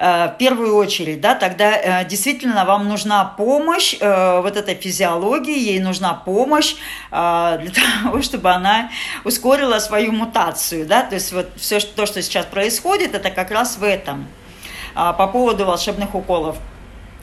в 0.00 0.36
первую 0.38 0.76
очередь, 0.76 1.20
да, 1.20 1.34
тогда 1.34 1.76
э, 1.76 2.04
действительно 2.06 2.64
вам 2.64 2.88
нужна 2.88 3.24
помощь 3.24 3.96
э, 4.00 4.40
вот 4.40 4.56
этой 4.56 4.74
физиологии, 4.74 5.58
ей 5.58 5.78
нужна 5.78 6.14
помощь 6.14 6.76
для 7.10 7.58
того, 8.02 8.22
чтобы 8.22 8.50
она 8.50 8.90
ускорила 9.24 9.78
свою 9.78 10.12
мутацию, 10.12 10.86
да, 10.86 11.02
то 11.02 11.16
есть 11.16 11.32
вот 11.32 11.50
все 11.56 11.80
то, 11.80 12.06
что 12.06 12.22
сейчас 12.22 12.46
происходит, 12.46 13.14
это 13.14 13.30
как 13.30 13.50
раз 13.50 13.76
в 13.76 13.84
этом. 13.84 14.26
По 14.94 15.26
поводу 15.26 15.66
волшебных 15.66 16.14
уколов– 16.14 16.56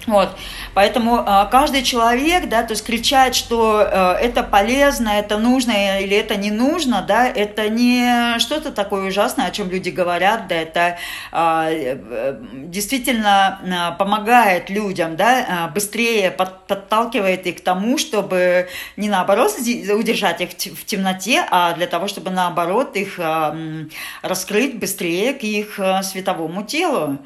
вот. 0.08 0.30
Поэтому 0.78 1.24
э, 1.26 1.48
каждый 1.50 1.82
человек, 1.82 2.50
да, 2.50 2.62
то 2.62 2.74
есть 2.74 2.86
кричать, 2.86 3.34
что 3.34 3.82
э, 3.82 4.12
это 4.22 4.44
полезно, 4.44 5.10
это 5.10 5.40
нужно 5.40 6.00
или 6.00 6.16
это 6.16 6.36
не 6.36 6.52
нужно, 6.52 7.02
да, 7.02 7.28
это 7.28 7.68
не 7.68 8.38
что-то 8.38 8.72
такое 8.72 9.08
ужасное, 9.08 9.48
о 9.48 9.50
чем 9.50 9.72
люди 9.72 9.90
говорят, 9.90 10.48
да, 10.48 10.54
это 10.54 10.98
э, 11.32 12.38
действительно 12.54 13.60
э, 13.64 13.98
помогает 13.98 14.70
людям, 14.70 15.16
да, 15.16 15.72
быстрее 15.74 16.30
под, 16.30 16.68
подталкивает 16.68 17.48
их 17.48 17.58
к 17.58 17.62
тому, 17.62 17.98
чтобы 17.98 18.68
не 18.98 19.10
наоборот 19.10 19.54
удержать 19.58 20.42
их 20.42 20.52
в 20.52 20.86
темноте, 20.86 21.44
а 21.50 21.74
для 21.74 21.88
того, 21.88 22.08
чтобы 22.08 22.30
наоборот 22.30 22.96
их 22.96 23.16
э, 23.18 23.88
раскрыть 24.22 24.78
быстрее 24.78 25.34
к 25.34 25.42
их 25.42 25.80
световому 26.04 26.62
телу. 26.62 27.18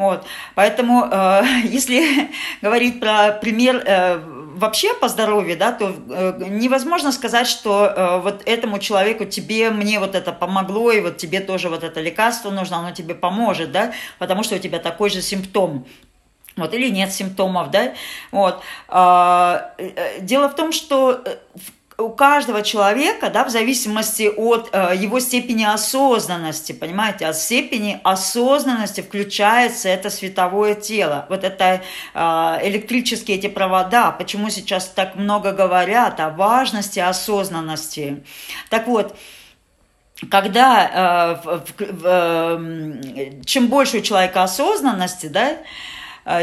Вот. 0.00 0.24
Поэтому, 0.54 1.06
э, 1.10 1.42
если 1.64 2.30
говорить 2.62 2.99
про 3.00 3.32
пример 3.32 3.82
э, 3.84 4.18
вообще 4.60 4.94
по 4.94 5.08
здоровью, 5.08 5.56
да, 5.56 5.72
то 5.72 5.94
э, 6.10 6.44
невозможно 6.48 7.12
сказать, 7.12 7.46
что 7.46 7.86
э, 7.86 8.20
вот 8.20 8.42
этому 8.46 8.78
человеку 8.78 9.24
тебе, 9.24 9.70
мне 9.70 9.98
вот 9.98 10.14
это 10.14 10.32
помогло, 10.32 10.92
и 10.92 11.00
вот 11.00 11.16
тебе 11.16 11.40
тоже 11.40 11.68
вот 11.68 11.82
это 11.82 12.00
лекарство 12.00 12.50
нужно, 12.50 12.78
оно 12.78 12.92
тебе 12.92 13.14
поможет, 13.14 13.72
да, 13.72 13.92
потому 14.18 14.42
что 14.42 14.56
у 14.56 14.58
тебя 14.58 14.78
такой 14.78 15.10
же 15.10 15.22
симптом. 15.22 15.86
Вот, 16.56 16.74
или 16.74 16.90
нет 16.90 17.12
симптомов, 17.12 17.70
да, 17.70 17.94
вот. 18.32 18.60
А, 18.88 19.72
э, 19.78 20.20
дело 20.20 20.48
в 20.48 20.56
том, 20.56 20.72
что 20.72 21.22
э, 21.24 21.36
у 22.00 22.10
каждого 22.10 22.62
человека, 22.62 23.30
да, 23.30 23.44
в 23.44 23.50
зависимости 23.50 24.28
от 24.34 24.70
э, 24.72 24.92
его 24.96 25.20
степени 25.20 25.64
осознанности, 25.64 26.72
понимаете, 26.72 27.26
от 27.26 27.36
степени 27.36 28.00
осознанности 28.02 29.00
включается 29.00 29.88
это 29.88 30.10
световое 30.10 30.74
тело, 30.74 31.26
вот 31.28 31.44
это 31.44 31.82
э, 32.14 32.18
электрические 32.62 33.36
эти 33.36 33.48
провода, 33.48 34.10
почему 34.10 34.50
сейчас 34.50 34.86
так 34.88 35.16
много 35.16 35.52
говорят 35.52 36.20
о 36.20 36.30
важности 36.30 36.98
осознанности. 36.98 38.24
Так 38.68 38.86
вот, 38.86 39.16
когда 40.30 41.38
э, 41.44 41.48
в, 41.48 41.62
в, 41.78 42.06
э, 42.06 43.42
чем 43.44 43.68
больше 43.68 43.98
у 43.98 44.00
человека 44.00 44.42
осознанности, 44.42 45.26
да, 45.26 45.58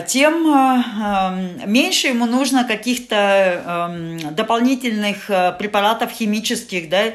тем 0.07 0.47
э, 0.47 0.83
эм, 1.01 1.71
меньше 1.71 2.07
ему 2.07 2.25
нужно 2.25 2.63
каких-то 2.63 3.15
эм, 3.15 4.35
дополнительных 4.35 5.29
э, 5.29 5.53
препаратов 5.57 6.11
химических, 6.11 6.89
да, 6.89 7.13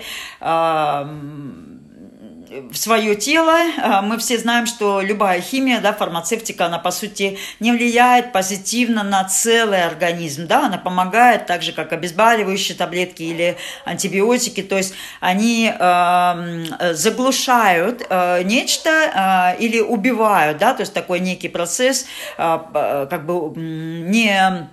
в 2.70 2.76
свое 2.76 3.14
тело. 3.16 3.56
Мы 4.02 4.18
все 4.18 4.38
знаем, 4.38 4.66
что 4.66 5.00
любая 5.00 5.40
химия, 5.40 5.80
да, 5.80 5.92
фармацевтика, 5.92 6.66
она, 6.66 6.78
по 6.78 6.90
сути, 6.90 7.38
не 7.60 7.72
влияет 7.72 8.32
позитивно 8.32 9.02
на 9.02 9.24
целый 9.24 9.84
организм, 9.84 10.46
да, 10.46 10.66
она 10.66 10.78
помогает 10.78 11.46
так 11.46 11.62
же, 11.62 11.72
как 11.72 11.92
обезболивающие 11.92 12.76
таблетки 12.76 13.22
или 13.22 13.56
антибиотики, 13.84 14.62
то 14.62 14.76
есть 14.76 14.94
они 15.20 15.72
э, 15.72 16.92
заглушают 16.94 18.06
э, 18.08 18.42
нечто 18.42 19.54
э, 19.56 19.62
или 19.62 19.80
убивают, 19.80 20.58
да, 20.58 20.74
то 20.74 20.80
есть 20.80 20.92
такой 20.92 21.20
некий 21.20 21.48
процесс, 21.48 22.06
э, 22.38 23.06
как 23.08 23.26
бы 23.26 23.52
не 23.56 24.30
а, 24.30 24.68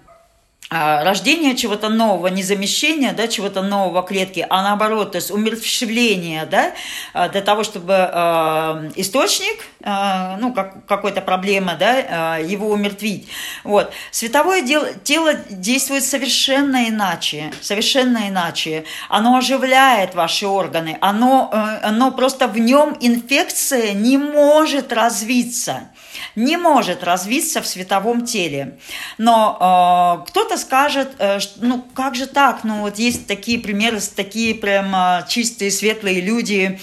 рождение 0.69 1.55
чего-то 1.55 1.89
нового, 1.89 2.27
не 2.27 2.43
замещение 2.43 3.13
да, 3.13 3.27
чего-то 3.27 3.61
нового 3.61 4.03
клетки, 4.03 4.45
а 4.49 4.61
наоборот, 4.61 5.13
то 5.13 5.15
есть 5.17 5.31
умерщвление 5.31 6.45
да, 6.45 6.73
а, 7.13 7.27
для 7.29 7.41
того, 7.41 7.63
чтобы 7.63 7.93
э, 7.93 8.91
источник, 8.95 9.63
ну, 9.81 10.53
как, 10.53 10.85
какой-то 10.85 11.21
проблемы, 11.21 11.75
да, 11.79 12.37
его 12.37 12.69
умертвить. 12.69 13.29
Вот. 13.63 13.91
Световое 14.11 14.61
дело, 14.61 14.93
тело 15.03 15.33
действует 15.49 16.03
совершенно 16.03 16.89
иначе, 16.89 17.51
совершенно 17.61 18.27
иначе. 18.27 18.85
Оно 19.07 19.37
оживляет 19.37 20.15
ваши 20.15 20.47
органы, 20.47 20.97
оно, 21.01 21.49
э, 21.51 21.87
оно 21.87 22.11
просто 22.11 22.47
в 22.47 22.57
нем 22.57 22.97
инфекция 22.99 23.93
не 23.93 24.17
может 24.17 24.91
развиться 24.93 25.89
не 26.35 26.57
может 26.57 27.03
развиться 27.03 27.61
в 27.61 27.67
световом 27.67 28.25
теле. 28.25 28.77
Но 29.17 30.21
э, 30.23 30.29
кто-то 30.29 30.57
скажет, 30.57 31.11
э, 31.19 31.39
что, 31.39 31.65
ну 31.65 31.85
как 31.93 32.15
же 32.15 32.27
так, 32.27 32.63
ну 32.63 32.81
вот 32.81 32.97
есть 32.97 33.27
такие 33.27 33.59
примеры, 33.59 33.99
такие 34.15 34.55
прям 34.55 34.93
э, 34.95 35.25
чистые, 35.27 35.71
светлые 35.71 36.21
люди, 36.21 36.79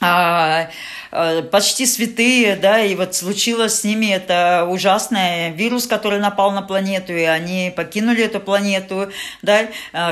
э, 0.00 0.66
почти 1.50 1.86
святые, 1.86 2.56
да, 2.56 2.84
и 2.84 2.94
вот 2.94 3.14
случилось 3.14 3.80
с 3.80 3.84
ними 3.84 4.06
это 4.06 4.66
ужасный 4.70 5.50
вирус, 5.50 5.86
который 5.88 6.20
напал 6.20 6.52
на 6.52 6.62
планету, 6.62 7.12
и 7.12 7.24
они 7.24 7.72
покинули 7.74 8.24
эту 8.24 8.38
планету, 8.38 9.10
да, 9.42 9.66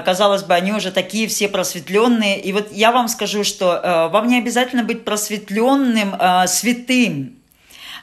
казалось 0.04 0.42
бы, 0.42 0.54
они 0.54 0.72
уже 0.72 0.90
такие 0.90 1.28
все 1.28 1.48
просветленные, 1.48 2.40
и 2.40 2.52
вот 2.52 2.72
я 2.72 2.90
вам 2.90 3.06
скажу, 3.06 3.44
что 3.44 4.10
вам 4.12 4.26
не 4.26 4.38
обязательно 4.38 4.82
быть 4.82 5.04
просветленным, 5.04 6.16
святым, 6.48 7.37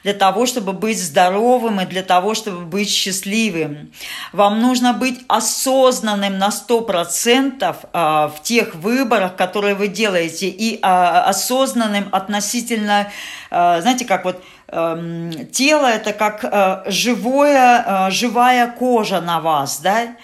для 0.06 0.14
того, 0.14 0.46
чтобы 0.46 0.72
быть 0.72 1.02
здоровым 1.02 1.80
и 1.80 1.84
для 1.84 2.04
того, 2.04 2.34
чтобы 2.34 2.60
быть 2.60 2.88
счастливым. 2.88 3.90
Вам 4.32 4.62
нужно 4.62 4.92
быть 4.92 5.18
осознанным 5.26 6.38
на 6.38 6.50
100% 6.50 7.76
а, 7.92 8.28
в 8.28 8.40
тех 8.44 8.76
выборах, 8.76 9.34
которые 9.34 9.74
вы 9.74 9.88
делаете, 9.88 10.46
и 10.46 10.78
а, 10.80 11.24
осознанным 11.24 12.08
относительно, 12.12 13.10
а, 13.50 13.80
знаете, 13.80 14.04
как 14.04 14.24
вот 14.24 14.44
эм, 14.68 15.32
тело 15.50 15.86
это 15.86 16.12
как 16.12 16.84
живое, 16.86 18.08
живая 18.10 18.68
кожа 18.68 19.20
на 19.20 19.40
вас, 19.40 19.80
да, 19.80 20.14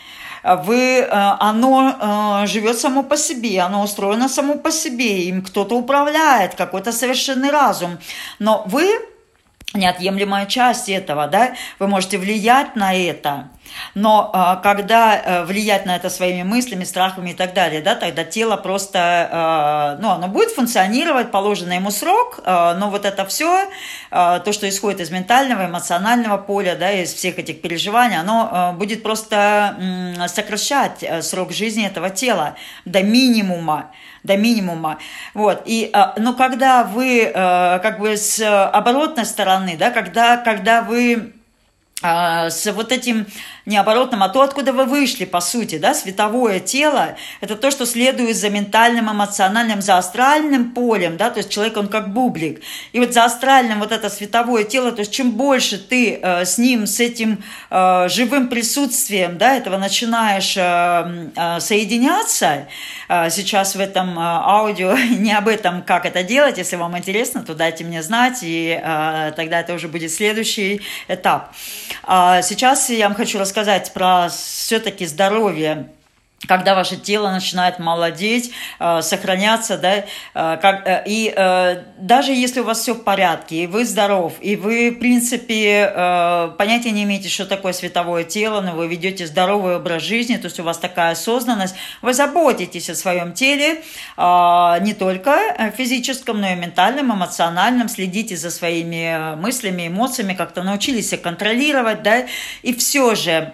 вы, 0.45 1.05
оно 1.11 2.45
живет 2.47 2.79
само 2.79 3.03
по 3.03 3.17
себе, 3.17 3.61
оно 3.61 3.83
устроено 3.83 4.29
само 4.29 4.55
по 4.55 4.71
себе, 4.71 5.25
им 5.25 5.43
кто-то 5.43 5.77
управляет, 5.77 6.55
какой-то 6.55 6.93
совершенный 6.93 7.51
разум. 7.51 7.99
Но 8.41 8.65
вы 8.67 8.89
неотъемлемая 9.75 10.47
часть 10.47 10.88
этого, 10.88 11.26
да, 11.29 11.55
вы 11.79 11.88
можете 11.88 12.19
влиять 12.19 12.76
на 12.76 12.95
это, 12.95 13.49
но 13.95 14.31
а, 14.33 14.57
когда 14.57 15.14
а, 15.14 15.45
влиять 15.45 15.87
на 15.87 15.97
это 15.97 16.11
своими 16.11 16.42
мыслями, 16.42 16.85
страхами 16.85 17.31
и 17.31 17.35
так 17.35 17.54
далее, 17.54 17.81
да, 17.81 17.95
тогда 17.95 18.25
тело 18.25 18.57
просто, 18.57 19.28
а, 19.31 19.99
ну, 20.00 20.11
оно 20.11 20.28
будет 20.28 20.50
функционировать, 20.50 21.31
положенный 21.31 21.76
ему 21.76 21.90
срок, 21.90 22.40
а, 22.45 22.75
но 22.75 22.90
вот 22.90 23.04
это 23.04 23.25
все, 23.26 23.69
то, 24.11 24.45
что 24.52 24.69
исходит 24.69 25.00
из 25.00 25.11
ментального, 25.11 25.66
эмоционального 25.66 26.38
поля, 26.38 26.76
да, 26.76 26.92
из 26.92 27.12
всех 27.12 27.38
этих 27.38 27.61
переживаний, 27.61 28.19
оно 28.19 28.75
будет 28.76 29.02
просто 29.02 29.76
сокращать 30.28 31.02
а, 31.02 31.23
срок 31.23 31.52
жизни 31.52 31.87
этого 31.87 32.11
тела 32.11 32.57
до 32.85 33.02
минимума 33.02 33.90
до 34.23 34.37
минимума. 34.37 34.99
Вот. 35.35 35.62
И, 35.64 35.92
но 36.16 36.35
когда 36.35 36.85
вы 36.85 37.28
как 37.35 37.99
бы 37.99 38.16
с 38.16 38.40
оборотной 38.69 39.27
стороны, 39.27 39.77
да, 39.77 39.90
когда, 39.90 40.37
когда 40.37 40.83
вы 40.83 41.33
с 42.01 42.72
вот 42.72 42.92
этим 42.92 43.27
не 43.64 43.77
оборотным, 43.77 44.22
а 44.22 44.29
то, 44.29 44.42
откуда 44.42 44.72
вы 44.72 44.87
вышли, 44.87 45.25
по 45.25 45.40
сути, 45.40 45.79
да, 45.79 45.94
световое 45.94 46.59
тело, 46.59 47.16
это 47.40 47.57
то, 47.57 47.70
что 47.70 47.87
следует 47.87 48.37
за 48.37 48.51
ментальным, 48.51 49.11
эмоциональным, 49.11 49.81
за 49.83 49.98
астральным 49.98 50.72
полем, 50.72 51.16
да, 51.16 51.31
то 51.31 51.38
есть 51.38 51.51
человек, 51.51 51.77
он 51.77 51.88
как 51.88 52.12
бублик. 52.12 52.61
И 52.92 52.98
вот 52.98 53.12
за 53.12 53.25
астральным 53.25 53.79
вот 53.79 53.92
это 53.92 54.11
световое 54.11 54.64
тело, 54.64 54.90
то 54.90 55.01
есть 55.01 55.12
чем 55.12 55.33
больше 55.33 55.79
ты 55.79 56.18
э, 56.20 56.44
с 56.44 56.59
ним, 56.59 56.87
с 56.87 56.98
этим 56.98 57.42
э, 57.70 58.09
живым 58.09 58.48
присутствием, 58.48 59.38
да, 59.38 59.55
этого 59.55 59.77
начинаешь 59.77 60.57
э, 60.57 61.31
э, 61.37 61.61
соединяться, 61.61 62.66
э, 63.09 63.31
сейчас 63.31 63.77
в 63.77 63.81
этом 63.81 64.18
э, 64.18 64.22
аудио 64.22 64.96
не 65.11 65.33
об 65.33 65.46
этом, 65.46 65.83
как 65.83 66.05
это 66.05 66.25
делать, 66.25 66.59
если 66.59 66.75
вам 66.75 66.98
интересно, 66.98 67.42
то 67.42 67.55
дайте 67.55 67.85
мне 67.85 68.03
знать, 68.03 68.38
и 68.42 68.81
э, 68.83 69.33
тогда 69.37 69.61
это 69.61 69.75
уже 69.75 69.87
будет 69.87 70.11
следующий 70.11 70.83
этап. 71.07 71.53
А 72.03 72.42
сейчас 72.42 72.90
я 72.90 73.07
вам 73.07 73.14
хочу 73.16 73.38
рассказать 73.38 73.52
рассказать 73.53 73.93
про 73.93 74.31
все-таки 74.31 75.05
здоровье 75.05 75.91
когда 76.46 76.74
ваше 76.74 76.96
тело 76.96 77.31
начинает 77.31 77.78
молодеть, 77.78 78.52
э, 78.81 79.00
сохраняться, 79.02 79.78
да, 79.78 79.94
э, 79.94 80.05
э, 80.35 81.02
и 81.07 81.35
даже 81.98 82.33
если 82.33 82.61
у 82.61 82.64
вас 82.64 82.81
все 82.81 82.94
в 82.94 83.05
порядке, 83.05 83.64
и 83.64 83.66
вы 83.66 83.85
здоров, 83.85 84.35
и 84.40 84.57
вы, 84.57 84.90
в 84.90 84.98
принципе, 84.98 86.52
понятия 86.59 86.90
не 86.90 87.05
имеете, 87.05 87.28
что 87.28 87.46
такое 87.46 87.72
световое 87.72 88.24
тело, 88.24 88.61
но 88.61 88.72
вы 88.72 88.88
ведете 88.88 89.26
здоровый 89.26 89.76
образ 89.76 90.02
жизни, 90.02 90.37
то 90.37 90.46
есть 90.46 90.59
у 90.61 90.62
вас 90.62 90.78
такая 90.78 91.12
осознанность, 91.12 91.74
вы 92.02 92.12
заботитесь 92.14 92.90
о 92.90 92.94
своем 92.94 93.33
теле, 93.33 93.83
не 94.16 94.94
только 94.94 95.72
физическом, 95.76 96.40
но 96.40 96.48
и 96.48 96.55
ментальном, 96.55 97.12
эмоциональном, 97.12 97.88
следите 97.88 98.37
за 98.37 98.50
своими 98.50 99.37
мыслями, 99.37 99.88
эмоциями, 99.88 100.35
как-то 100.35 100.62
научились 100.62 101.12
их 101.12 101.22
контролировать, 101.22 102.02
да, 102.02 102.26
и 102.62 102.74
все 102.74 103.14
же, 103.14 103.52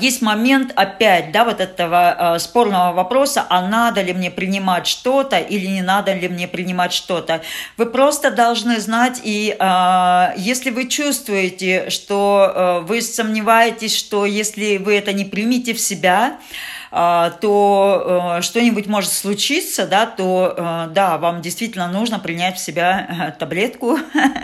есть 0.00 0.22
момент 0.22 0.72
опять, 0.76 1.32
да, 1.32 1.44
вот 1.44 1.60
этого 1.60 2.34
э, 2.36 2.38
спорного 2.38 2.92
вопроса, 2.92 3.44
а 3.48 3.66
надо 3.66 4.02
ли 4.02 4.12
мне 4.12 4.30
принимать 4.30 4.86
что-то 4.86 5.38
или 5.38 5.66
не 5.66 5.82
надо 5.82 6.14
ли 6.14 6.28
мне 6.28 6.48
принимать 6.48 6.92
что-то. 6.92 7.42
Вы 7.76 7.86
просто 7.86 8.30
должны 8.30 8.80
знать, 8.80 9.20
и 9.24 9.56
э, 9.58 10.32
если 10.36 10.70
вы 10.70 10.88
чувствуете, 10.88 11.90
что 11.90 12.84
вы 12.86 13.02
сомневаетесь, 13.02 13.96
что 13.96 14.26
если 14.26 14.78
вы 14.78 14.96
это 14.96 15.12
не 15.12 15.24
примете 15.24 15.74
в 15.74 15.80
себя, 15.80 16.38
а, 16.38 16.77
то 16.90 18.36
э, 18.38 18.42
что-нибудь 18.42 18.86
может 18.86 19.12
случиться, 19.12 19.86
да, 19.86 20.06
то 20.06 20.54
э, 20.56 20.86
да, 20.90 21.18
вам 21.18 21.42
действительно 21.42 21.88
нужно 21.88 22.18
принять 22.18 22.56
в 22.56 22.60
себя 22.60 23.06
э, 23.08 23.38
таблетку, 23.38 23.98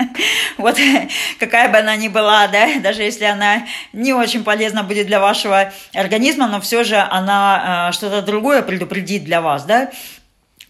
вот 0.59 0.76
какая 1.40 1.70
бы 1.70 1.78
она 1.78 1.96
ни 1.96 2.09
была, 2.09 2.46
да, 2.48 2.68
даже 2.80 3.02
если 3.02 3.24
она 3.24 3.66
не 3.92 4.12
очень 4.12 4.44
полезна 4.44 4.83
будет 4.83 5.07
для 5.07 5.20
вашего 5.20 5.72
организма, 5.94 6.46
но 6.46 6.61
все 6.61 6.85
же 6.85 6.96
она 6.96 7.90
что-то 7.92 8.20
другое 8.22 8.62
предупредит 8.62 9.24
для 9.24 9.40
вас, 9.40 9.64
да, 9.64 9.90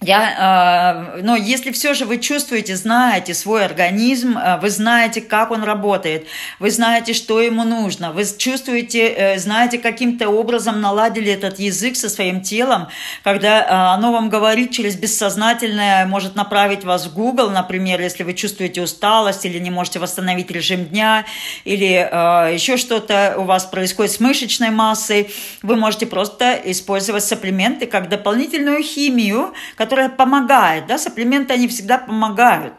я, 0.04 1.14
э, 1.16 1.22
но 1.22 1.36
если 1.36 1.72
все 1.72 1.94
же 1.94 2.04
вы 2.04 2.18
чувствуете, 2.18 2.76
знаете 2.76 3.34
свой 3.34 3.64
организм, 3.64 4.36
э, 4.38 4.58
вы 4.60 4.70
знаете, 4.70 5.20
как 5.20 5.50
он 5.50 5.64
работает, 5.64 6.26
вы 6.58 6.70
знаете, 6.70 7.14
что 7.14 7.40
ему 7.40 7.64
нужно, 7.64 8.12
вы 8.12 8.24
чувствуете, 8.24 9.08
э, 9.08 9.38
знаете, 9.38 9.78
каким-то 9.78 10.28
образом 10.28 10.80
наладили 10.80 11.32
этот 11.32 11.58
язык 11.58 11.96
со 11.96 12.08
своим 12.08 12.40
телом, 12.40 12.88
когда 13.22 13.60
э, 13.60 13.94
оно 13.94 14.12
вам 14.12 14.28
говорит 14.28 14.70
через 14.72 14.96
бессознательное, 14.96 16.06
может 16.06 16.34
направить 16.34 16.84
вас 16.84 17.06
в 17.06 17.14
Google, 17.14 17.50
например, 17.50 18.00
если 18.00 18.24
вы 18.24 18.34
чувствуете 18.34 18.82
усталость 18.82 19.44
или 19.46 19.58
не 19.58 19.70
можете 19.70 19.98
восстановить 19.98 20.50
режим 20.50 20.84
дня, 20.86 21.24
или 21.64 22.08
э, 22.10 22.54
еще 22.54 22.76
что-то 22.76 23.34
у 23.38 23.44
вас 23.44 23.64
происходит 23.64 24.12
с 24.12 24.20
мышечной 24.20 24.70
массой, 24.70 25.30
вы 25.62 25.76
можете 25.76 26.06
просто 26.06 26.60
использовать 26.64 27.24
сапплименты 27.24 27.86
как 27.86 28.08
дополнительную 28.08 28.82
химию, 28.82 29.54
которая 29.76 29.93
помогает, 30.16 30.86
да, 30.86 30.98
сапплименты, 30.98 31.54
они 31.54 31.68
всегда 31.68 31.98
помогают. 31.98 32.74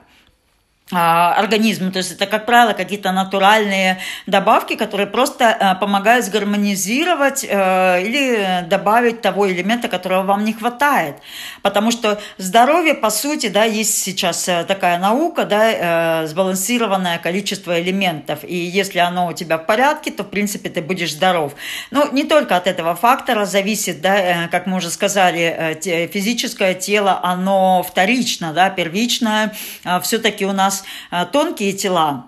А, 0.91 1.33
организму. 1.33 1.91
То 1.91 1.97
есть 1.97 2.11
это, 2.11 2.27
как 2.27 2.45
правило, 2.45 2.73
какие-то 2.73 3.11
натуральные 3.11 3.97
добавки, 4.27 4.75
которые 4.75 5.07
просто 5.07 5.45
э, 5.45 5.79
помогают 5.79 6.25
сгармонизировать 6.25 7.43
э, 7.43 8.03
или 8.03 8.63
добавить 8.67 9.19
того 9.19 9.51
элемента, 9.51 9.87
которого 9.87 10.21
вам 10.21 10.45
не 10.45 10.53
хватает. 10.53 11.15
Потому 11.63 11.89
что 11.89 12.19
здоровье, 12.37 12.93
по 12.93 13.09
сути, 13.09 13.47
да, 13.47 13.63
есть 13.63 13.97
сейчас 13.97 14.47
э, 14.47 14.63
такая 14.63 14.99
наука, 14.99 15.45
да, 15.45 16.27
сбалансированное 16.27 17.17
количество 17.17 17.81
элементов. 17.81 18.43
И 18.43 18.55
если 18.55 18.99
оно 18.99 19.25
у 19.25 19.33
тебя 19.33 19.57
в 19.57 19.65
порядке, 19.65 20.11
то, 20.11 20.21
в 20.21 20.29
принципе, 20.29 20.69
ты 20.69 20.83
будешь 20.83 21.13
здоров. 21.13 21.55
Но 21.89 22.09
не 22.11 22.25
только 22.25 22.57
от 22.57 22.67
этого 22.67 22.93
фактора 22.93 23.45
зависит, 23.45 24.01
да, 24.01 24.47
как 24.51 24.67
мы 24.67 24.77
уже 24.77 24.91
сказали, 24.91 25.79
физическое 25.81 26.75
тело, 26.75 27.19
оно 27.23 27.81
вторично, 27.81 28.53
да, 28.53 28.69
первичное. 28.69 29.55
Все-таки 30.03 30.45
у 30.45 30.51
нас 30.51 30.74
нас 30.75 30.83
э, 31.11 31.25
тонкие 31.31 31.73
тела, 31.73 32.25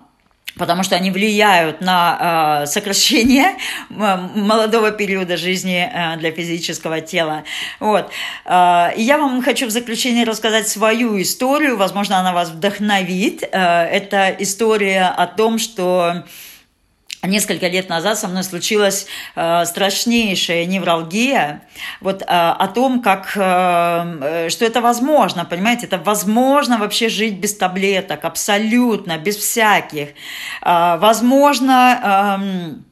потому 0.56 0.82
что 0.82 0.96
они 0.96 1.10
влияют 1.10 1.80
на 1.80 2.62
э, 2.62 2.66
сокращение 2.66 3.56
молодого 3.90 4.90
периода 4.90 5.36
жизни 5.36 5.88
э, 5.92 6.16
для 6.18 6.32
физического 6.32 7.00
тела. 7.00 7.44
Вот. 7.80 8.10
И 8.46 9.02
я 9.02 9.18
вам 9.18 9.42
хочу 9.42 9.66
в 9.66 9.70
заключение 9.70 10.24
рассказать 10.24 10.68
свою 10.68 11.20
историю, 11.20 11.76
возможно, 11.76 12.18
она 12.18 12.32
вас 12.32 12.50
вдохновит. 12.50 13.42
Это 13.42 14.34
история 14.38 15.14
о 15.16 15.26
том, 15.26 15.58
что 15.58 16.24
Несколько 17.24 17.66
лет 17.66 17.88
назад 17.88 18.16
со 18.16 18.28
мной 18.28 18.44
случилась 18.44 19.06
э, 19.34 19.64
страшнейшая 19.64 20.66
невралгия, 20.66 21.62
вот 22.00 22.22
э, 22.22 22.24
о 22.26 22.68
том, 22.68 23.02
как, 23.02 23.32
э, 23.34 23.40
э, 23.40 24.48
что 24.50 24.64
это 24.64 24.80
возможно, 24.80 25.44
понимаете, 25.44 25.86
это 25.86 25.98
возможно 25.98 26.78
вообще 26.78 27.08
жить 27.08 27.38
без 27.38 27.56
таблеток, 27.56 28.24
абсолютно, 28.24 29.18
без 29.18 29.36
всяких. 29.36 30.10
Э, 30.62 30.96
возможно... 30.98 32.00
А, 32.02 32.40
э, 32.40 32.87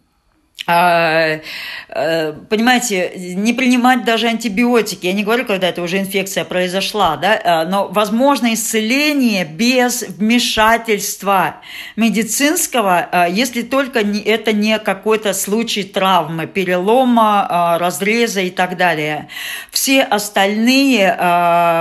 понимаете, 2.49 3.13
не 3.17 3.53
принимать 3.53 4.05
даже 4.05 4.27
антибиотики. 4.27 5.07
Я 5.07 5.13
не 5.13 5.23
говорю, 5.23 5.45
когда 5.45 5.69
это 5.69 5.81
уже 5.81 5.99
инфекция 5.99 6.45
произошла, 6.45 7.17
да, 7.17 7.41
а, 7.45 7.65
но 7.65 7.87
возможно 7.87 8.53
исцеление 8.53 9.45
без 9.45 10.03
вмешательства 10.03 11.57
медицинского, 11.95 13.09
а, 13.11 13.29
если 13.29 13.63
только 13.63 14.01
это 14.01 14.53
не 14.53 14.79
какой-то 14.81 15.35
случай 15.35 15.85
травмы, 15.85 16.47
перелома, 16.47 17.77
разреза 17.79 18.41
и 18.41 18.51
так 18.51 18.77
далее. 18.77 19.29
Все 19.71 20.03
остальные 20.03 21.17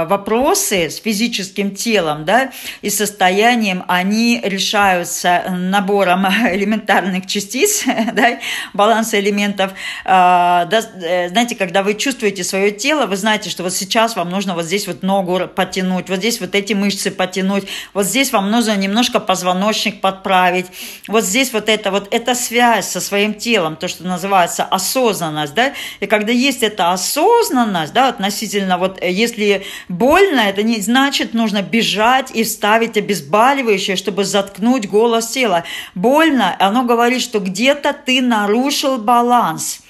вопросы 0.07 0.89
с 0.89 0.97
физическим 0.97 1.75
телом, 1.75 2.25
да, 2.25 2.51
и 2.81 2.89
состоянием, 2.89 3.83
они 3.87 4.41
решаются 4.43 5.43
набором 5.49 6.25
элементарных 6.51 7.25
частиц, 7.25 7.83
да, 8.13 8.39
баланса 8.75 9.19
элементов. 9.19 9.71
А, 10.03 10.69
э, 10.71 11.29
знаете, 11.29 11.55
когда 11.55 11.81
вы 11.81 11.95
чувствуете 11.95 12.43
свое 12.43 12.71
тело, 12.71 13.05
вы 13.05 13.15
знаете, 13.17 13.49
что 13.49 13.63
вот 13.63 13.73
сейчас 13.73 14.15
вам 14.15 14.29
нужно 14.29 14.53
вот 14.53 14.65
здесь 14.65 14.87
вот 14.87 15.01
ногу 15.01 15.47
подтянуть, 15.47 16.09
вот 16.09 16.19
здесь 16.19 16.39
вот 16.39 16.53
эти 16.53 16.73
мышцы 16.73 17.11
подтянуть, 17.11 17.65
вот 17.93 18.05
здесь 18.05 18.31
вам 18.31 18.51
нужно 18.51 18.75
немножко 18.75 19.19
позвоночник 19.19 20.01
подправить, 20.01 20.67
вот 21.07 21.23
здесь 21.23 21.53
вот 21.53 21.69
это 21.69 21.91
вот, 21.91 22.07
это 22.11 22.35
связь 22.35 22.87
со 22.87 23.01
своим 23.01 23.33
телом, 23.33 23.75
то, 23.77 23.87
что 23.87 24.05
называется 24.05 24.63
осознанность, 24.63 25.53
да, 25.53 25.73
и 25.99 26.05
когда 26.05 26.31
есть 26.31 26.63
эта 26.63 26.91
осознанность, 26.91 27.93
да, 27.93 28.09
относительно 28.09 28.77
вот, 28.77 29.01
э, 29.01 29.11
если 29.11 29.63
больно, 29.87 30.41
это 30.41 30.63
не 30.63 30.81
значит, 30.81 31.33
нужно 31.33 31.61
бежать 31.61 32.31
и 32.31 32.43
ставить 32.43 32.97
обезболивающее, 32.97 33.95
чтобы 33.95 34.25
заткнуть 34.25 34.87
голос 34.87 35.27
тела. 35.27 35.63
Больно, 35.93 36.55
оно 36.59 36.83
говорит, 36.83 37.21
что 37.21 37.39
где-то 37.39 37.93
ты 37.93 38.21
нарушил 38.21 38.64
нарушил 38.65 38.97
баланс. 38.97 39.81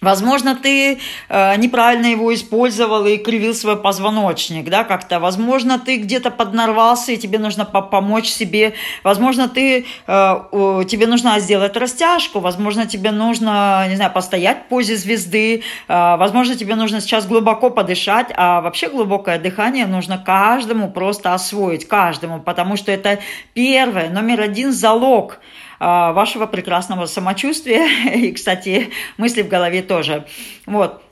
Возможно, 0.00 0.54
ты 0.54 0.98
э, 1.28 1.56
неправильно 1.56 2.06
его 2.06 2.34
использовал 2.34 3.06
и 3.06 3.16
кривил 3.16 3.54
свой 3.54 3.76
позвоночник, 3.76 4.68
да, 4.68 4.84
как-то. 4.84 5.18
Возможно, 5.18 5.78
ты 5.78 5.96
где-то 5.96 6.30
поднарвался, 6.30 7.12
и 7.12 7.16
тебе 7.16 7.38
нужно 7.38 7.64
по 7.64 7.80
помочь 7.80 8.28
себе. 8.28 8.74
Возможно, 9.02 9.48
ты, 9.48 9.86
э, 10.06 10.84
тебе 10.88 11.06
нужно 11.06 11.38
сделать 11.40 11.76
растяжку. 11.76 12.40
Возможно, 12.40 12.86
тебе 12.86 13.12
нужно, 13.12 13.86
не 13.88 13.96
знаю, 13.96 14.12
постоять 14.12 14.64
в 14.66 14.68
позе 14.68 14.96
звезды. 14.96 15.62
Э, 15.88 16.16
возможно, 16.16 16.54
тебе 16.54 16.74
нужно 16.74 17.00
сейчас 17.00 17.26
глубоко 17.26 17.70
подышать. 17.70 18.26
А 18.36 18.60
вообще 18.60 18.90
глубокое 18.90 19.38
дыхание 19.38 19.86
нужно 19.86 20.18
каждому 20.18 20.90
просто 20.90 21.32
освоить, 21.32 21.88
каждому, 21.88 22.40
потому 22.40 22.76
что 22.76 22.92
это 22.92 23.20
первое, 23.54 24.10
номер 24.10 24.42
один 24.42 24.72
залог– 24.72 25.38
вашего 25.80 26.46
прекрасного 26.46 27.06
самочувствия. 27.06 27.86
И, 28.14 28.32
кстати, 28.32 28.90
мысли 29.16 29.42
в 29.42 29.48
голове 29.48 29.82
тоже. 29.82 30.26
Вот. 30.66 31.02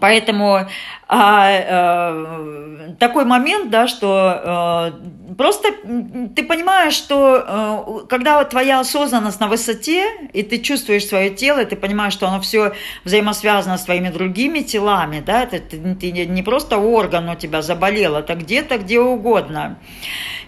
Поэтому 0.00 0.66
а, 1.06 1.48
а, 1.48 2.94
такой 2.98 3.24
момент, 3.24 3.70
да, 3.70 3.86
что 3.86 4.08
а, 4.10 4.94
просто 5.36 5.68
ты 6.34 6.42
понимаешь, 6.42 6.94
что 6.94 7.44
а, 7.46 8.06
когда 8.08 8.42
твоя 8.44 8.80
осознанность 8.80 9.40
на 9.40 9.48
высоте, 9.48 10.28
и 10.32 10.42
ты 10.42 10.58
чувствуешь 10.58 11.06
свое 11.06 11.30
тело, 11.30 11.60
и 11.60 11.64
ты 11.64 11.76
понимаешь, 11.76 12.12
что 12.12 12.26
оно 12.26 12.40
все 12.40 12.72
взаимосвязано 13.04 13.78
с 13.78 13.84
твоими 13.84 14.08
другими 14.08 14.60
телами, 14.60 15.22
да, 15.24 15.44
это, 15.44 15.58
ты, 15.60 15.94
ты 15.94 16.10
не 16.10 16.42
просто 16.42 16.78
орган 16.78 17.28
у 17.28 17.36
тебя 17.36 17.62
заболел, 17.62 18.16
это 18.16 18.34
где-то, 18.34 18.78
где 18.78 19.00
угодно. 19.00 19.78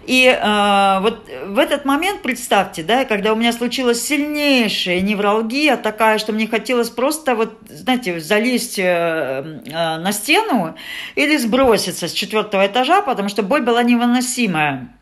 И 0.07 0.25
э, 0.25 0.99
вот 1.01 1.29
в 1.47 1.59
этот 1.59 1.83
момент, 1.83 2.21
представьте, 2.21 2.81
да, 2.81 3.03
когда 3.03 3.33
у 3.33 3.35
меня 3.35 3.51
случилась 3.51 4.01
сильнейшая 4.01 5.01
невралгия, 5.01 5.75
такая, 5.75 6.17
что 6.17 6.31
мне 6.31 6.47
хотелось 6.47 6.89
просто, 6.89 7.35
вот, 7.35 7.57
знаете, 7.67 8.21
залезть 8.21 8.79
э, 8.79 8.83
э, 8.85 9.97
на 9.97 10.11
стену 10.13 10.75
или 11.15 11.35
сброситься 11.35 12.07
с 12.07 12.13
четвертого 12.13 12.65
этажа, 12.65 13.01
потому 13.01 13.27
что 13.27 13.43
боль 13.43 13.63
была 13.63 13.83
невыносимая. 13.83 14.96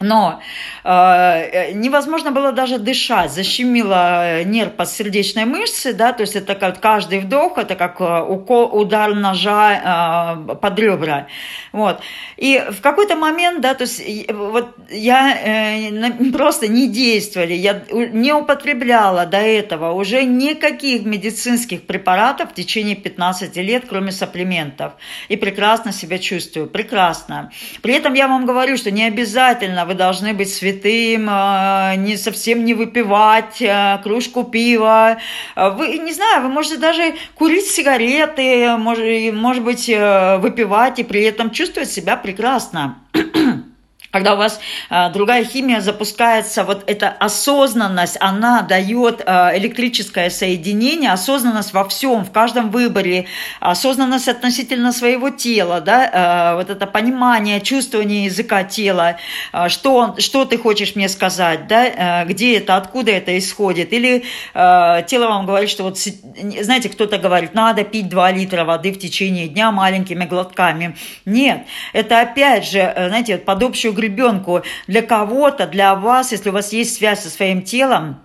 Но 0.00 0.40
э, 0.84 1.72
невозможно 1.72 2.30
было 2.30 2.52
даже 2.52 2.78
дышать, 2.78 3.32
защемило 3.32 4.44
нерв 4.44 4.74
подсердечной 4.74 5.44
мышцы, 5.44 5.92
да, 5.92 6.12
то 6.12 6.20
есть 6.20 6.36
это 6.36 6.54
как 6.54 6.78
каждый 6.78 7.18
вдох, 7.18 7.58
это 7.58 7.74
как 7.74 8.00
э, 8.00 8.22
укол, 8.22 8.66
удар 8.78 9.12
ножа 9.12 10.36
э, 10.48 10.54
под 10.54 10.78
ребра, 10.78 11.26
вот. 11.72 12.00
И 12.36 12.62
в 12.70 12.80
какой-то 12.80 13.16
момент, 13.16 13.60
да, 13.60 13.74
то 13.74 13.82
есть 13.82 14.00
вот 14.32 14.68
я 14.88 15.36
э, 15.36 16.30
просто 16.30 16.68
не 16.68 16.88
действовали, 16.88 17.54
я 17.54 17.82
не 17.90 18.32
употребляла 18.32 19.26
до 19.26 19.38
этого 19.38 19.94
уже 19.94 20.22
никаких 20.22 21.04
медицинских 21.04 21.82
препаратов 21.82 22.52
в 22.52 22.54
течение 22.54 22.94
15 22.94 23.56
лет, 23.56 23.84
кроме 23.88 24.12
сапплементов, 24.12 24.92
и 25.28 25.36
прекрасно 25.36 25.92
себя 25.92 26.18
чувствую, 26.18 26.68
прекрасно. 26.68 27.50
При 27.82 27.94
этом 27.94 28.14
я 28.14 28.28
вам 28.28 28.46
говорю, 28.46 28.76
что 28.76 28.92
не 28.92 29.02
обязательно 29.02 29.87
вы 29.88 29.94
должны 29.94 30.34
быть 30.34 30.52
святым, 30.52 31.28
э, 31.30 31.94
не 31.96 32.16
совсем 32.16 32.64
не 32.64 32.74
выпивать 32.74 33.60
э, 33.62 33.98
кружку 34.02 34.44
пива. 34.44 35.16
Э, 35.56 35.70
вы, 35.70 35.98
не 35.98 36.12
знаю, 36.12 36.42
вы 36.42 36.48
можете 36.50 36.76
даже 36.76 37.14
курить 37.34 37.66
сигареты, 37.66 38.76
может, 38.76 39.32
может 39.32 39.64
быть, 39.64 39.88
выпивать 39.88 40.98
и 40.98 41.04
при 41.04 41.22
этом 41.22 41.50
чувствовать 41.50 41.90
себя 41.90 42.16
прекрасно. 42.16 42.98
Когда 44.10 44.34
у 44.34 44.36
вас 44.38 44.58
э, 44.88 45.10
другая 45.12 45.44
химия 45.44 45.80
запускается, 45.80 46.64
вот 46.64 46.84
эта 46.86 47.10
осознанность, 47.10 48.16
она 48.20 48.62
дает 48.62 49.22
э, 49.24 49.58
электрическое 49.58 50.30
соединение, 50.30 51.12
осознанность 51.12 51.74
во 51.74 51.86
всем, 51.86 52.24
в 52.24 52.32
каждом 52.32 52.70
выборе, 52.70 53.26
осознанность 53.60 54.28
относительно 54.28 54.92
своего 54.92 55.28
тела, 55.28 55.82
да, 55.82 56.52
э, 56.52 56.56
вот 56.56 56.70
это 56.70 56.86
понимание, 56.86 57.60
чувствование 57.60 58.24
языка 58.24 58.64
тела, 58.64 59.18
э, 59.52 59.68
что, 59.68 60.14
что 60.18 60.46
ты 60.46 60.56
хочешь 60.56 60.96
мне 60.96 61.10
сказать, 61.10 61.66
да, 61.66 62.22
э, 62.22 62.24
где 62.24 62.56
это, 62.56 62.76
откуда 62.76 63.10
это 63.12 63.36
исходит. 63.36 63.92
Или 63.92 64.24
э, 64.54 65.02
тело 65.06 65.28
вам 65.28 65.44
говорит, 65.44 65.68
что 65.68 65.82
вот, 65.82 65.98
знаете, 65.98 66.88
кто-то 66.88 67.18
говорит, 67.18 67.52
надо 67.52 67.84
пить 67.84 68.08
2 68.08 68.30
литра 68.32 68.64
воды 68.64 68.90
в 68.90 68.98
течение 68.98 69.48
дня 69.48 69.70
маленькими 69.70 70.24
глотками. 70.24 70.96
Нет, 71.26 71.66
это 71.92 72.22
опять 72.22 72.66
же, 72.66 72.78
э, 72.78 73.08
знаете, 73.08 73.36
под 73.36 73.62
общую 73.62 73.97
к 73.98 74.00
ребенку. 74.00 74.62
Для 74.86 75.02
кого-то, 75.02 75.66
для 75.66 75.94
вас, 75.94 76.32
если 76.32 76.50
у 76.50 76.52
вас 76.52 76.72
есть 76.72 76.96
связь 76.96 77.22
со 77.22 77.30
своим 77.30 77.62
телом, 77.62 78.20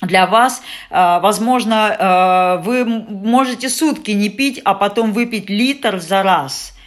для 0.00 0.26
вас, 0.26 0.62
э, 0.90 1.18
возможно, 1.20 2.58
э, 2.58 2.64
вы 2.64 2.84
можете 2.84 3.68
сутки 3.68 4.12
не 4.12 4.28
пить, 4.28 4.60
а 4.64 4.74
потом 4.74 5.12
выпить 5.12 5.50
литр 5.50 5.98
за 5.98 6.22
раз– 6.22 6.74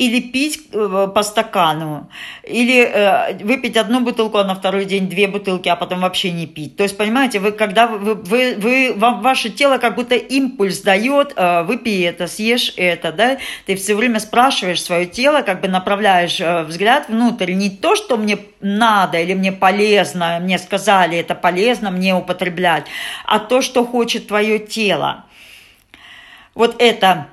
или 0.00 0.20
пить 0.20 0.68
э, 0.72 1.08
по 1.14 1.22
стакану, 1.22 2.08
или 2.42 2.80
э, 2.82 3.44
выпить 3.44 3.76
одну 3.76 4.00
бутылку, 4.00 4.38
а 4.38 4.44
на 4.44 4.54
второй 4.54 4.86
день 4.86 5.10
две 5.10 5.28
бутылки, 5.28 5.68
а 5.68 5.76
потом 5.76 6.00
вообще 6.00 6.32
не 6.32 6.46
пить. 6.46 6.76
То 6.76 6.84
есть, 6.84 6.96
понимаете, 6.96 7.38
вы, 7.38 7.52
когда 7.52 7.86
вы, 7.86 8.14
вы, 8.14 8.54
вы, 8.56 8.94
вам, 8.96 9.20
ваше 9.20 9.50
тело 9.50 9.76
как 9.76 9.96
будто 9.96 10.14
импульс 10.14 10.80
дает, 10.80 11.34
э, 11.36 11.64
выпей 11.64 12.08
это, 12.08 12.28
съешь 12.28 12.72
это, 12.78 13.12
да, 13.12 13.36
ты 13.66 13.76
все 13.76 13.94
время 13.94 14.20
спрашиваешь 14.20 14.82
свое 14.82 15.04
тело, 15.04 15.42
как 15.42 15.60
бы 15.60 15.68
направляешь 15.68 16.40
взгляд 16.40 17.10
внутрь, 17.10 17.52
не 17.52 17.68
то, 17.68 17.94
что 17.94 18.16
мне 18.16 18.38
надо 18.62 19.20
или 19.20 19.34
мне 19.34 19.52
полезно, 19.52 20.38
мне 20.40 20.58
сказали, 20.58 21.18
это 21.18 21.34
полезно 21.34 21.90
мне 21.90 22.14
употреблять, 22.14 22.84
а 23.26 23.38
то, 23.38 23.60
что 23.60 23.84
хочет 23.84 24.28
твое 24.28 24.58
тело. 24.58 25.24
Вот 26.54 26.76
это 26.78 27.26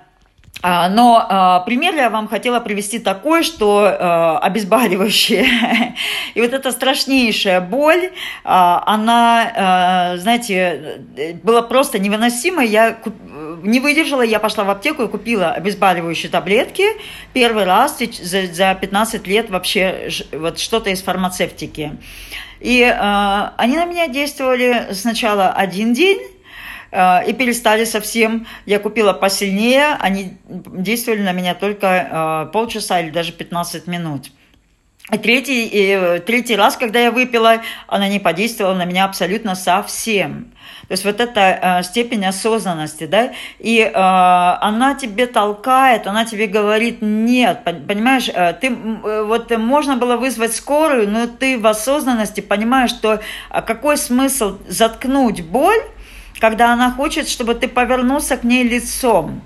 но 0.63 1.25
а, 1.29 1.59
пример 1.61 1.95
я 1.95 2.09
вам 2.09 2.27
хотела 2.27 2.59
привести 2.59 2.99
такой, 2.99 3.43
что 3.43 3.85
а, 3.85 4.39
обезболивающее. 4.39 5.45
И 6.33 6.41
вот 6.41 6.53
эта 6.53 6.71
страшнейшая 6.71 7.61
боль, 7.61 8.11
она, 8.43 10.15
знаете, 10.17 11.01
была 11.43 11.61
просто 11.61 11.99
невыносимой. 11.99 12.67
Я 12.67 12.97
не 13.63 13.79
выдержала, 13.79 14.21
я 14.21 14.39
пошла 14.39 14.63
в 14.63 14.69
аптеку 14.69 15.03
и 15.03 15.07
купила 15.07 15.51
обезболивающие 15.51 16.29
таблетки. 16.29 16.83
Первый 17.33 17.63
раз 17.63 17.97
за, 17.99 18.47
за 18.47 18.75
15 18.75 19.25
лет 19.27 19.49
вообще 19.49 20.09
вот 20.31 20.59
что-то 20.59 20.89
из 20.89 21.01
фармацевтики. 21.01 21.97
И 22.59 22.83
они 22.83 23.77
на 23.77 23.85
меня 23.85 24.07
действовали 24.07 24.87
сначала 24.93 25.49
один 25.49 25.93
день, 25.93 26.19
и 26.91 27.33
перестали 27.33 27.83
совсем. 27.83 28.47
Я 28.65 28.79
купила 28.79 29.13
посильнее, 29.13 29.97
они 29.99 30.37
действовали 30.47 31.21
на 31.21 31.33
меня 31.33 31.53
только 31.53 32.47
э, 32.47 32.51
полчаса 32.51 32.99
или 33.01 33.09
даже 33.09 33.31
15 33.31 33.87
минут. 33.87 34.31
И 35.09 35.17
третий, 35.17 35.65
и 35.65 35.91
э, 35.91 36.19
третий 36.19 36.57
раз, 36.57 36.75
когда 36.75 36.99
я 36.99 37.11
выпила, 37.11 37.61
она 37.87 38.09
не 38.09 38.19
подействовала 38.19 38.75
на 38.75 38.83
меня 38.83 39.05
абсолютно 39.05 39.55
совсем. 39.55 40.51
То 40.89 40.91
есть 40.91 41.05
вот 41.05 41.21
эта 41.21 41.79
э, 41.79 41.83
степень 41.83 42.25
осознанности, 42.25 43.05
да, 43.05 43.31
и 43.57 43.79
э, 43.79 43.91
она 43.93 44.95
тебе 44.95 45.27
толкает, 45.27 46.07
она 46.07 46.25
тебе 46.25 46.47
говорит 46.47 46.97
нет, 47.01 47.63
понимаешь, 47.63 48.27
э, 48.27 48.53
ты 48.59 48.67
э, 48.67 49.23
вот 49.23 49.49
можно 49.57 49.95
было 49.95 50.17
вызвать 50.17 50.53
скорую, 50.53 51.09
но 51.09 51.27
ты 51.27 51.57
в 51.57 51.65
осознанности 51.65 52.41
понимаешь, 52.41 52.89
что 52.89 53.21
какой 53.49 53.95
смысл 53.95 54.57
заткнуть 54.67 55.41
боль, 55.41 55.79
когда 56.39 56.73
она 56.73 56.91
хочет, 56.91 57.27
чтобы 57.27 57.55
ты 57.55 57.67
повернулся 57.67 58.37
к 58.37 58.43
ней 58.43 58.63
лицом. 58.63 59.41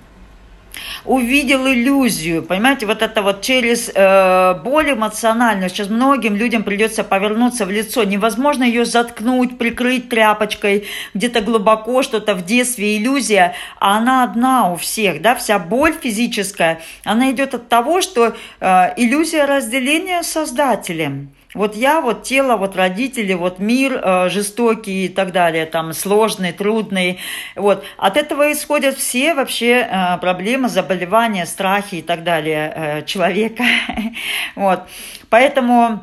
Увидел 1.04 1.66
иллюзию, 1.66 2.42
понимаете, 2.42 2.86
вот 2.86 3.02
это 3.02 3.20
вот 3.20 3.42
через 3.42 3.90
э, 3.94 4.54
боль 4.64 4.92
эмоциональную, 4.92 5.68
сейчас 5.68 5.90
многим 5.90 6.34
людям 6.34 6.62
придется 6.62 7.04
повернуться 7.04 7.66
в 7.66 7.70
лицо, 7.70 8.04
невозможно 8.04 8.62
ее 8.62 8.86
заткнуть, 8.86 9.58
прикрыть 9.58 10.08
тряпочкой, 10.08 10.86
где-то 11.12 11.42
глубоко 11.42 12.02
что-то 12.02 12.34
в 12.34 12.46
детстве, 12.46 12.96
иллюзия, 12.96 13.54
а 13.80 13.98
она 13.98 14.24
одна 14.24 14.72
у 14.72 14.76
всех, 14.76 15.20
да, 15.20 15.34
вся 15.34 15.58
боль 15.58 15.94
физическая, 16.00 16.80
она 17.04 17.32
идет 17.32 17.52
от 17.52 17.68
того, 17.68 18.00
что 18.00 18.34
э, 18.60 18.94
иллюзия 18.96 19.44
разделения 19.44 20.22
с 20.22 20.30
Создателем. 20.30 21.34
Вот 21.54 21.76
я, 21.76 22.00
вот 22.00 22.22
тело, 22.22 22.56
вот 22.56 22.76
родители, 22.76 23.34
вот 23.34 23.58
мир 23.58 24.00
э, 24.02 24.28
жестокий 24.30 25.06
и 25.06 25.08
так 25.08 25.32
далее, 25.32 25.66
там 25.66 25.92
сложный, 25.92 26.52
трудный. 26.52 27.18
Вот. 27.56 27.84
От 27.98 28.16
этого 28.16 28.52
исходят 28.52 28.96
все 28.96 29.34
вообще 29.34 29.86
э, 29.88 30.18
проблемы, 30.18 30.68
заболевания, 30.68 31.44
страхи 31.44 31.96
и 31.96 32.02
так 32.02 32.24
далее 32.24 32.72
э, 32.74 33.04
человека. 33.04 33.64
вот. 34.56 34.80
Поэтому 35.28 36.00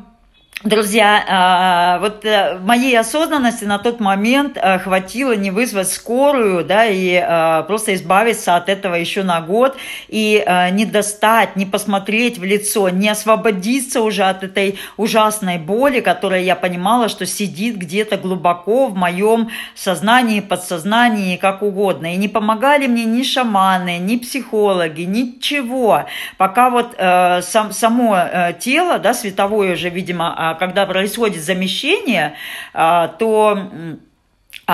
Друзья, 0.62 1.24
а, 1.26 1.98
вот 2.00 2.22
э, 2.26 2.58
моей 2.58 2.94
осознанности 2.98 3.64
на 3.64 3.78
тот 3.78 3.98
момент 3.98 4.58
э, 4.60 4.78
хватило 4.78 5.34
не 5.34 5.50
вызвать 5.50 5.88
скорую, 5.88 6.66
да, 6.66 6.84
и 6.84 7.14
э, 7.14 7.62
просто 7.66 7.94
избавиться 7.94 8.56
от 8.56 8.68
этого 8.68 8.94
еще 8.94 9.22
на 9.22 9.40
год, 9.40 9.78
и 10.08 10.44
не 10.72 10.84
достать, 10.84 11.56
не 11.56 11.64
посмотреть 11.64 12.36
в 12.38 12.44
лицо, 12.44 12.90
не 12.90 13.08
освободиться 13.08 14.02
уже 14.02 14.24
от 14.24 14.42
этой 14.42 14.78
ужасной 14.98 15.56
боли, 15.56 16.00
которая 16.00 16.42
я 16.42 16.56
понимала, 16.56 17.08
что 17.08 17.24
сидит 17.24 17.76
где-то 17.76 18.18
глубоко 18.18 18.88
в 18.88 18.94
моем 18.94 19.48
сознании, 19.74 20.40
подсознании, 20.40 21.36
как 21.36 21.62
угодно. 21.62 22.12
И 22.12 22.16
не 22.16 22.28
помогали 22.28 22.86
мне 22.86 23.04
ни 23.04 23.22
шаманы, 23.22 23.98
ни 23.98 24.16
психологи, 24.16 25.02
ничего, 25.02 26.04
пока 26.36 26.68
вот 26.68 26.94
сам, 26.98 27.72
само 27.72 28.18
тело, 28.58 28.98
да, 28.98 29.14
световое 29.14 29.74
уже, 29.74 29.88
видимо, 29.88 30.34
а, 30.36 30.49
когда 30.54 30.86
происходит 30.86 31.42
замещение, 31.42 32.34
а, 32.72 33.08
то 33.08 33.70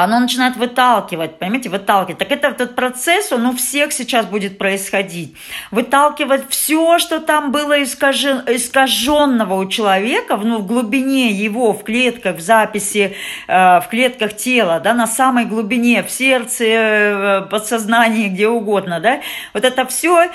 оно 0.04 0.20
начинает 0.20 0.56
выталкивать, 0.56 1.38
понимаете, 1.38 1.70
выталкивать. 1.70 2.18
Так 2.18 2.30
это 2.30 2.48
этот 2.48 2.74
процесс, 2.74 3.32
он 3.32 3.46
у 3.46 3.56
всех 3.56 3.92
сейчас 3.92 4.26
будет 4.26 4.58
происходить. 4.58 5.34
Выталкивать 5.70 6.50
все, 6.50 6.98
что 6.98 7.20
там 7.20 7.50
было 7.50 7.82
искажен, 7.82 8.42
искаженного 8.46 9.54
у 9.54 9.66
человека, 9.68 10.36
ну, 10.36 10.58
в 10.58 10.66
глубине 10.66 11.30
его, 11.30 11.72
в 11.72 11.82
клетках, 11.82 12.36
в 12.36 12.40
записи, 12.40 13.14
э, 13.48 13.80
в 13.80 13.86
клетках 13.88 14.36
тела, 14.36 14.80
да, 14.80 14.92
на 14.92 15.06
самой 15.06 15.46
глубине, 15.46 16.02
в 16.02 16.10
сердце, 16.10 16.64
э, 16.64 17.40
подсознании, 17.50 18.28
где 18.28 18.48
угодно, 18.48 19.00
да. 19.00 19.20
Вот 19.54 19.64
это 19.64 19.86
все 19.86 20.30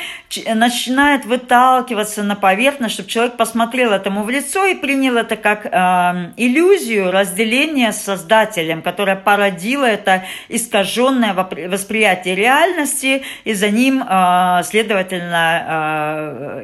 начинает 0.55 1.25
выталкиваться 1.25 2.23
на 2.23 2.35
поверхность, 2.35 2.95
чтобы 2.95 3.09
человек 3.09 3.37
посмотрел 3.37 3.91
этому 3.91 4.23
в 4.23 4.29
лицо 4.31 4.65
и 4.65 4.73
принял 4.73 5.17
это 5.17 5.35
как 5.35 5.67
э, 5.67 6.31
иллюзию 6.37 7.11
разделения 7.11 7.91
с 7.91 8.01
Создателем, 8.01 8.81
которая 8.81 9.15
породила 9.15 9.50
породило 9.51 9.85
это 9.85 10.23
искаженное 10.49 11.33
восприятие 11.33 12.35
реальности, 12.35 13.23
и 13.43 13.53
за 13.53 13.69
ним, 13.69 14.03
а, 14.07 14.63
следовательно, 14.63 15.65
а, 15.67 16.63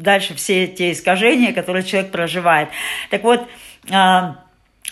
дальше 0.00 0.34
все 0.34 0.66
те 0.66 0.92
искажения, 0.92 1.52
которые 1.52 1.82
человек 1.82 2.10
проживает. 2.10 2.68
Так 3.10 3.22
вот, 3.24 3.48
а, 3.90 4.36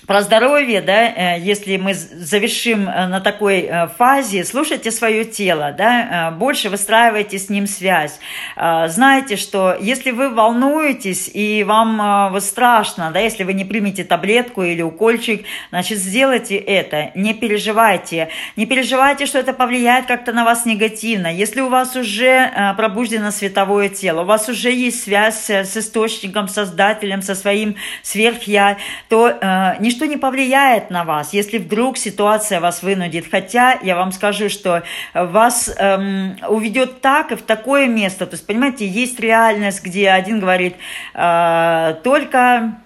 про 0.06 0.22
здоровье, 0.22 0.80
да, 0.80 1.08
э, 1.08 1.40
если 1.40 1.76
мы 1.76 1.94
завершим 1.94 2.88
э, 2.88 3.08
на 3.08 3.20
такой 3.20 3.62
э, 3.62 3.88
фазе, 3.98 4.44
слушайте 4.44 4.92
свое 4.92 5.24
тело, 5.24 5.74
да, 5.76 6.32
больше 6.38 6.70
выстраивайте 6.70 7.38
с 7.38 7.48
ним 7.48 7.66
связь. 7.66 8.18
Знаете, 8.56 9.36
что 9.36 9.76
если 9.80 10.10
вы 10.10 10.30
волнуетесь 10.30 11.30
и 11.32 11.64
вам 11.64 12.32
вот 12.32 12.42
страшно, 12.42 13.10
да, 13.12 13.20
если 13.20 13.44
вы 13.44 13.52
не 13.52 13.64
примете 13.64 14.04
таблетку 14.04 14.62
или 14.62 14.82
укольчик, 14.82 15.44
значит, 15.70 15.98
сделайте 15.98 16.56
это, 16.56 17.10
не 17.14 17.34
переживайте. 17.34 18.28
Не 18.56 18.66
переживайте, 18.66 19.26
что 19.26 19.38
это 19.38 19.52
повлияет 19.52 20.06
как-то 20.06 20.32
на 20.32 20.44
вас 20.44 20.66
негативно. 20.66 21.32
Если 21.32 21.60
у 21.60 21.68
вас 21.68 21.96
уже 21.96 22.74
пробуждено 22.76 23.30
световое 23.30 23.88
тело, 23.88 24.22
у 24.22 24.24
вас 24.24 24.48
уже 24.48 24.70
есть 24.70 25.04
связь 25.04 25.50
с 25.50 25.76
источником, 25.76 26.48
создателем, 26.48 27.22
со 27.22 27.34
своим 27.34 27.76
сверхя, 28.02 28.78
то 29.08 29.76
ничто 29.80 29.95
ничто 29.96 30.06
не 30.06 30.18
повлияет 30.18 30.90
на 30.90 31.04
вас, 31.04 31.32
если 31.32 31.56
вдруг 31.56 31.96
ситуация 31.96 32.60
вас 32.60 32.82
вынудит. 32.82 33.26
Хотя 33.30 33.78
я 33.82 33.96
вам 33.96 34.12
скажу, 34.12 34.50
что 34.50 34.82
вас 35.14 35.70
эм, 35.78 36.36
уведет 36.48 37.00
так 37.00 37.32
и 37.32 37.34
в 37.34 37.42
такое 37.42 37.86
место. 37.88 38.26
То 38.26 38.34
есть, 38.34 38.46
понимаете, 38.46 38.86
есть 38.86 39.18
реальность, 39.20 39.82
где 39.82 40.10
один 40.10 40.40
говорит 40.40 40.76
э, 41.14 41.96
только 42.04 42.76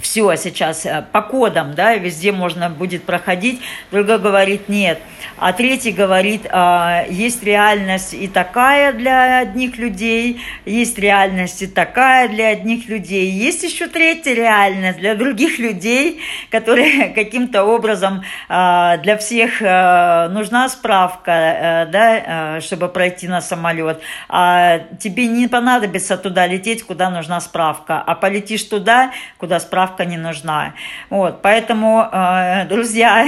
все 0.00 0.34
сейчас 0.36 0.86
э, 0.86 1.04
по 1.12 1.22
кодам, 1.22 1.74
да, 1.74 1.94
везде 1.96 2.32
можно 2.32 2.70
будет 2.70 3.04
проходить, 3.04 3.60
другой 3.90 4.18
говорит 4.18 4.68
нет, 4.68 4.98
а 5.36 5.52
третий 5.52 5.92
говорит, 5.92 6.46
а, 6.50 7.04
есть 7.08 7.42
реальность 7.42 8.14
и 8.14 8.28
такая 8.28 8.92
для 8.92 9.38
одних 9.38 9.78
людей, 9.78 10.40
есть 10.64 10.98
реальность 10.98 11.62
и 11.62 11.66
такая 11.66 12.28
для 12.28 12.48
одних 12.48 12.88
людей, 12.88 13.30
есть 13.30 13.62
еще 13.62 13.86
третья 13.86 14.34
реальность 14.34 14.98
для 14.98 15.14
других 15.14 15.58
людей, 15.58 16.20
которые 16.50 17.08
каким-то 17.14 17.64
образом 17.64 18.22
а, 18.48 18.96
для 18.98 19.16
всех 19.16 19.62
а, 19.62 20.28
нужна 20.28 20.68
справка, 20.68 21.88
да, 21.90 22.60
чтобы 22.60 22.88
пройти 22.88 23.28
на 23.28 23.40
самолет, 23.40 24.00
а 24.28 24.80
тебе 24.98 25.26
не 25.26 25.48
понадобится 25.48 26.16
туда 26.16 26.46
лететь, 26.46 26.84
куда 26.84 27.10
нужна 27.10 27.40
справка, 27.40 28.00
а 28.00 28.14
полетишь 28.14 28.64
туда, 28.64 29.12
куда 29.38 29.60
справка 29.60 29.89
справка 29.90 30.04
не 30.04 30.16
нужна. 30.16 30.74
Вот, 31.10 31.42
поэтому, 31.42 32.08
э, 32.12 32.64
друзья, 32.66 33.26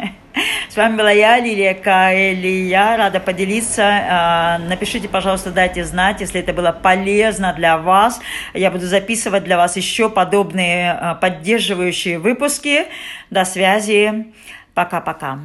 с 0.68 0.76
вами 0.76 0.96
была 0.96 1.10
я, 1.10 1.38
Лилия 1.38 1.74
Каэлия, 1.74 2.96
рада 2.96 3.20
поделиться. 3.20 3.82
Э, 3.82 4.58
напишите, 4.68 5.08
пожалуйста, 5.08 5.50
дайте 5.50 5.84
знать, 5.84 6.20
если 6.20 6.40
это 6.40 6.52
было 6.52 6.72
полезно 6.72 7.52
для 7.52 7.76
вас. 7.78 8.20
Я 8.54 8.70
буду 8.70 8.86
записывать 8.86 9.44
для 9.44 9.56
вас 9.56 9.76
еще 9.76 10.08
подобные 10.08 10.98
э, 11.00 11.14
поддерживающие 11.20 12.18
выпуски. 12.18 12.86
До 13.30 13.44
связи. 13.44 14.26
Пока-пока. 14.74 15.38